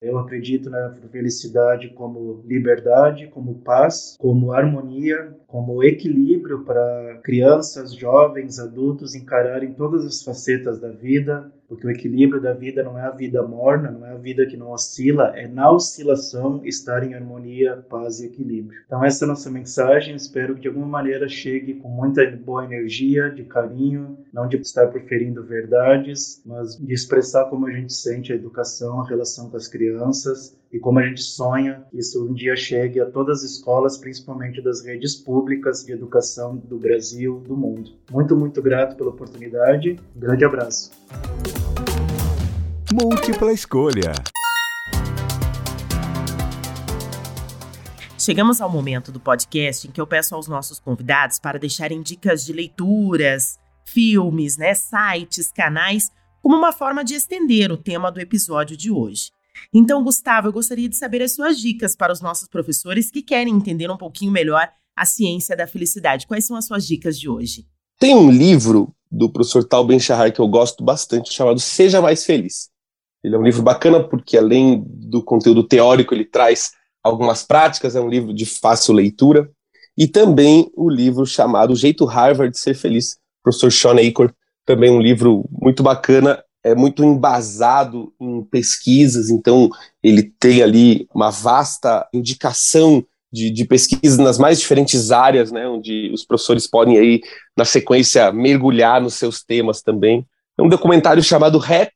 Eu 0.00 0.18
acredito 0.18 0.70
na 0.70 0.94
felicidade 1.12 1.90
como 1.90 2.42
liberdade, 2.46 3.28
como 3.28 3.60
paz, 3.60 4.16
como 4.18 4.50
harmonia, 4.50 5.36
como 5.46 5.84
equilíbrio 5.84 6.64
para 6.64 7.20
crianças, 7.22 7.94
jovens, 7.94 8.58
adultos 8.58 9.14
encararem 9.14 9.74
todas 9.74 10.06
as 10.06 10.22
facetas 10.22 10.80
da 10.80 10.88
vida, 10.88 11.52
porque 11.70 11.86
o 11.86 11.90
equilíbrio 11.90 12.42
da 12.42 12.52
vida 12.52 12.82
não 12.82 12.98
é 12.98 13.02
a 13.02 13.12
vida 13.12 13.40
morna, 13.44 13.92
não 13.92 14.04
é 14.04 14.10
a 14.10 14.16
vida 14.16 14.44
que 14.44 14.56
não 14.56 14.72
oscila, 14.72 15.32
é 15.36 15.46
na 15.46 15.70
oscilação 15.70 16.60
estar 16.64 17.04
em 17.04 17.14
harmonia, 17.14 17.76
paz 17.88 18.18
e 18.18 18.26
equilíbrio. 18.26 18.82
Então 18.84 19.04
essa 19.04 19.24
é 19.24 19.26
a 19.26 19.28
nossa 19.28 19.48
mensagem, 19.48 20.16
espero 20.16 20.56
que 20.56 20.62
de 20.62 20.68
alguma 20.68 20.88
maneira 20.88 21.28
chegue 21.28 21.74
com 21.74 21.88
muita 21.88 22.28
boa 22.32 22.64
energia, 22.64 23.30
de 23.30 23.44
carinho, 23.44 24.18
não 24.32 24.48
de 24.48 24.56
estar 24.56 24.88
proferindo 24.88 25.44
verdades, 25.44 26.42
mas 26.44 26.76
de 26.76 26.92
expressar 26.92 27.44
como 27.44 27.68
a 27.68 27.70
gente 27.70 27.92
sente 27.92 28.32
a 28.32 28.36
educação, 28.36 29.00
a 29.00 29.08
relação 29.08 29.48
com 29.48 29.56
as 29.56 29.68
crianças 29.68 30.59
e 30.72 30.78
como 30.78 31.00
a 31.00 31.02
gente 31.02 31.20
sonha 31.20 31.84
que 31.90 31.98
isso 31.98 32.24
um 32.24 32.32
dia 32.32 32.54
chegue 32.54 33.00
a 33.00 33.06
todas 33.10 33.42
as 33.42 33.50
escolas, 33.50 33.98
principalmente 33.98 34.62
das 34.62 34.84
redes 34.84 35.16
públicas 35.16 35.84
de 35.84 35.92
educação 35.92 36.56
do 36.56 36.78
Brasil, 36.78 37.40
do 37.40 37.56
mundo. 37.56 37.90
Muito, 38.10 38.36
muito 38.36 38.62
grato 38.62 38.96
pela 38.96 39.10
oportunidade. 39.10 39.98
Um 40.14 40.20
grande 40.20 40.44
abraço. 40.44 40.92
Múltipla 42.92 43.52
escolha. 43.52 44.12
Chegamos 48.16 48.60
ao 48.60 48.70
momento 48.70 49.10
do 49.10 49.18
podcast 49.18 49.88
em 49.88 49.90
que 49.90 50.00
eu 50.00 50.06
peço 50.06 50.36
aos 50.36 50.46
nossos 50.46 50.78
convidados 50.78 51.40
para 51.40 51.58
deixarem 51.58 52.00
dicas 52.00 52.44
de 52.44 52.52
leituras, 52.52 53.58
filmes, 53.84 54.56
né, 54.56 54.74
sites, 54.74 55.50
canais, 55.50 56.12
como 56.40 56.56
uma 56.56 56.72
forma 56.72 57.02
de 57.02 57.14
estender 57.14 57.72
o 57.72 57.76
tema 57.76 58.12
do 58.12 58.20
episódio 58.20 58.76
de 58.76 58.90
hoje. 58.90 59.32
Então, 59.72 60.02
Gustavo, 60.02 60.48
eu 60.48 60.52
gostaria 60.52 60.88
de 60.88 60.96
saber 60.96 61.22
as 61.22 61.34
suas 61.34 61.58
dicas 61.58 61.94
para 61.96 62.12
os 62.12 62.20
nossos 62.20 62.48
professores 62.48 63.10
que 63.10 63.22
querem 63.22 63.54
entender 63.54 63.90
um 63.90 63.96
pouquinho 63.96 64.32
melhor 64.32 64.68
a 64.96 65.04
ciência 65.04 65.56
da 65.56 65.66
felicidade. 65.66 66.26
Quais 66.26 66.44
são 66.44 66.56
as 66.56 66.66
suas 66.66 66.86
dicas 66.86 67.18
de 67.18 67.28
hoje? 67.28 67.66
Tem 67.98 68.14
um 68.14 68.30
livro 68.30 68.94
do 69.10 69.30
professor 69.30 69.64
Tal 69.64 69.84
Ben 69.84 69.98
Shahar 69.98 70.32
que 70.32 70.40
eu 70.40 70.48
gosto 70.48 70.84
bastante, 70.84 71.32
chamado 71.32 71.58
Seja 71.58 72.00
Mais 72.00 72.24
Feliz. 72.24 72.68
Ele 73.22 73.34
é 73.34 73.38
um 73.38 73.42
livro 73.42 73.62
bacana 73.62 74.02
porque, 74.02 74.36
além 74.36 74.82
do 74.86 75.22
conteúdo 75.22 75.62
teórico, 75.62 76.14
ele 76.14 76.24
traz 76.24 76.72
algumas 77.02 77.42
práticas, 77.42 77.96
é 77.96 78.00
um 78.00 78.08
livro 78.08 78.32
de 78.32 78.46
fácil 78.46 78.94
leitura. 78.94 79.50
e 79.96 80.08
também 80.08 80.70
o 80.74 80.88
livro 80.88 81.26
chamado 81.26 81.72
O 81.72 81.76
Jeito 81.76 82.04
Harvard 82.04 82.52
de 82.52 82.58
Ser 82.58 82.74
Feliz, 82.74 83.18
professor 83.42 83.70
Sean 83.70 83.96
Acor, 84.00 84.32
também 84.64 84.90
um 84.90 85.00
livro 85.00 85.44
muito 85.50 85.82
bacana, 85.82 86.42
é 86.62 86.74
muito 86.74 87.02
embasado 87.02 88.12
em 88.20 88.42
pesquisas, 88.44 89.30
então 89.30 89.70
ele 90.02 90.22
tem 90.38 90.62
ali 90.62 91.08
uma 91.14 91.30
vasta 91.30 92.06
indicação 92.12 93.04
de, 93.32 93.50
de 93.50 93.64
pesquisas 93.64 94.18
nas 94.18 94.38
mais 94.38 94.58
diferentes 94.58 95.10
áreas, 95.10 95.52
né, 95.52 95.66
onde 95.66 96.10
os 96.12 96.24
professores 96.24 96.66
podem 96.66 96.98
aí, 96.98 97.20
na 97.56 97.64
sequência, 97.64 98.32
mergulhar 98.32 99.00
nos 99.00 99.14
seus 99.14 99.42
temas 99.42 99.82
também. 99.82 100.26
É 100.58 100.62
um 100.62 100.68
documentário 100.68 101.22
chamado 101.22 101.58
Rap, 101.58 101.92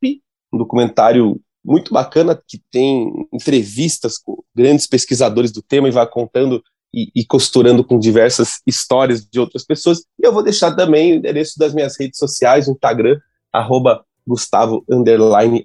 um 0.53 0.59
documentário 0.59 1.41
muito 1.65 1.93
bacana 1.93 2.41
que 2.47 2.61
tem 2.71 3.11
entrevistas 3.33 4.19
com 4.19 4.43
grandes 4.55 4.87
pesquisadores 4.87 5.51
do 5.51 5.63
tema 5.63 5.89
e 5.89 5.93
vai 5.93 6.07
contando 6.07 6.63
e, 6.93 7.11
e, 7.15 7.27
costurando 7.27 7.83
com 7.83 7.99
diversas 7.99 8.61
histórias 8.65 9.27
de 9.27 9.41
outras 9.41 9.65
pessoas. 9.65 10.01
E 10.19 10.25
eu 10.25 10.33
vou 10.33 10.45
deixar 10.45 10.77
também 10.77 11.13
o 11.13 11.17
endereço 11.17 11.59
das 11.59 11.75
minhas 11.75 11.99
redes 11.99 12.19
sociais, 12.19 12.69
Instagram, 12.69 13.19
arroba 13.53 14.05
Gustavo 14.27 14.85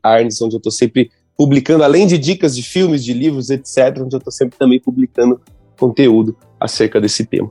Arnes, 0.04 0.42
onde 0.42 0.56
eu 0.56 0.58
estou 0.58 0.72
sempre 0.72 1.12
publicando, 1.38 1.84
além 1.84 2.06
de 2.06 2.18
dicas 2.18 2.56
de 2.56 2.62
filmes, 2.62 3.04
de 3.04 3.14
livros, 3.14 3.50
etc., 3.50 4.02
onde 4.02 4.16
eu 4.16 4.18
estou 4.18 4.32
sempre 4.32 4.58
também 4.58 4.80
publicando 4.80 5.40
conteúdo 5.80 6.36
acerca 6.60 7.00
desse 7.00 7.26
tema. 7.26 7.50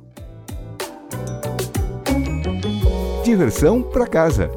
Diversão 3.24 3.82
para 3.82 4.06
casa. 4.06 4.50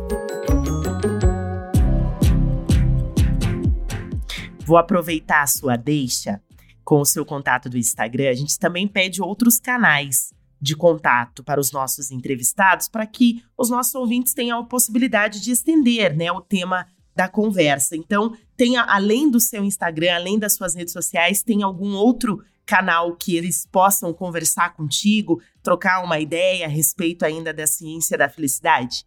Vou 4.66 4.78
aproveitar 4.78 5.44
a 5.44 5.48
sua 5.48 5.76
deixa 5.76 6.42
com 6.84 7.00
o 7.00 7.06
seu 7.06 7.26
contato 7.26 7.70
do 7.70 7.78
Instagram. 7.78 8.30
A 8.30 8.34
gente 8.34 8.60
também 8.60 8.88
pede 8.88 9.22
outros 9.22 9.60
canais 9.60 10.34
de 10.62 10.76
contato 10.76 11.43
para 11.43 11.60
os 11.60 11.71
nossos 11.71 12.12
entrevistados 12.12 12.88
para 12.88 13.06
que 13.08 13.43
os 13.58 13.69
nossos 13.69 13.95
ouvintes 13.95 14.34
tenham 14.34 14.60
a 14.60 14.65
possibilidade 14.65 15.41
de 15.41 15.52
estender 15.52 16.15
né, 16.15 16.32
o 16.32 16.39
tema 16.39 16.86
da 17.15 17.28
conversa. 17.28 17.95
Então, 17.95 18.34
tenha, 18.56 18.84
além 18.84 19.30
do 19.30 19.39
seu 19.39 19.63
Instagram, 19.65 20.13
além 20.13 20.38
das 20.38 20.54
suas 20.54 20.76
redes 20.76 20.93
sociais, 20.93 21.43
tem 21.43 21.63
algum 21.63 21.93
outro 21.93 22.43
canal 22.65 23.15
que 23.15 23.36
eles 23.36 23.67
possam 23.69 24.13
conversar 24.13 24.74
contigo, 24.76 25.41
trocar 25.62 26.04
uma 26.04 26.19
ideia 26.19 26.65
a 26.65 26.69
respeito 26.69 27.26
ainda 27.26 27.54
da 27.54 27.67
ciência 27.67 28.17
da 28.17 28.30
felicidade? 28.30 29.04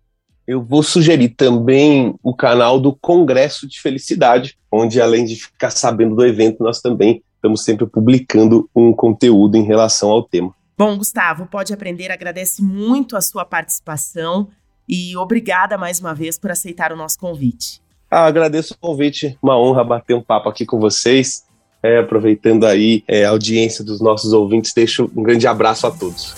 Eu 0.46 0.62
vou 0.62 0.82
sugerir 0.82 1.30
também 1.30 2.14
o 2.22 2.34
canal 2.34 2.78
do 2.78 2.94
Congresso 2.94 3.66
de 3.66 3.80
Felicidade, 3.80 4.58
onde 4.70 5.00
além 5.00 5.24
de 5.24 5.36
ficar 5.36 5.70
sabendo 5.70 6.14
do 6.14 6.26
evento, 6.26 6.62
nós 6.62 6.82
também 6.82 7.22
estamos 7.36 7.64
sempre 7.64 7.86
publicando 7.86 8.68
um 8.76 8.92
conteúdo 8.92 9.56
em 9.56 9.62
relação 9.62 10.10
ao 10.10 10.22
tema. 10.22 10.54
Bom, 10.76 10.98
Gustavo, 10.98 11.46
pode 11.46 11.72
aprender, 11.72 12.10
agradece 12.10 12.62
muito 12.62 13.16
a 13.16 13.20
sua 13.20 13.44
participação 13.44 14.48
e 14.88 15.16
obrigada 15.16 15.78
mais 15.78 16.00
uma 16.00 16.12
vez 16.12 16.36
por 16.38 16.50
aceitar 16.50 16.92
o 16.92 16.96
nosso 16.96 17.18
convite. 17.18 17.80
Ah, 18.10 18.26
agradeço 18.26 18.74
o 18.74 18.78
convite, 18.78 19.38
uma 19.42 19.58
honra 19.58 19.84
bater 19.84 20.14
um 20.14 20.22
papo 20.22 20.48
aqui 20.48 20.66
com 20.66 20.78
vocês. 20.78 21.44
É, 21.82 21.98
aproveitando 21.98 22.64
aí 22.64 23.04
é, 23.06 23.24
a 23.24 23.30
audiência 23.30 23.84
dos 23.84 24.00
nossos 24.00 24.32
ouvintes, 24.32 24.72
deixo 24.72 25.10
um 25.14 25.22
grande 25.22 25.46
abraço 25.46 25.86
a 25.86 25.90
todos. 25.90 26.34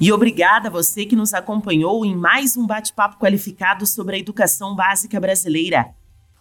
E 0.00 0.10
obrigada 0.12 0.68
a 0.68 0.70
você 0.70 1.04
que 1.04 1.16
nos 1.16 1.34
acompanhou 1.34 2.04
em 2.06 2.16
mais 2.16 2.56
um 2.56 2.66
bate-papo 2.66 3.18
qualificado 3.18 3.84
sobre 3.86 4.16
a 4.16 4.18
educação 4.18 4.74
básica 4.74 5.20
brasileira. 5.20 5.86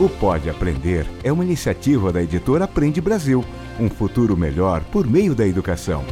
O 0.00 0.08
Pode 0.08 0.48
Aprender 0.48 1.06
é 1.22 1.30
uma 1.30 1.44
iniciativa 1.44 2.12
da 2.12 2.22
editora 2.22 2.64
Aprende 2.64 3.00
Brasil 3.00 3.44
um 3.78 3.88
futuro 3.88 4.36
melhor 4.36 4.82
por 4.84 5.06
meio 5.06 5.34
da 5.34 5.46
educação. 5.46 6.04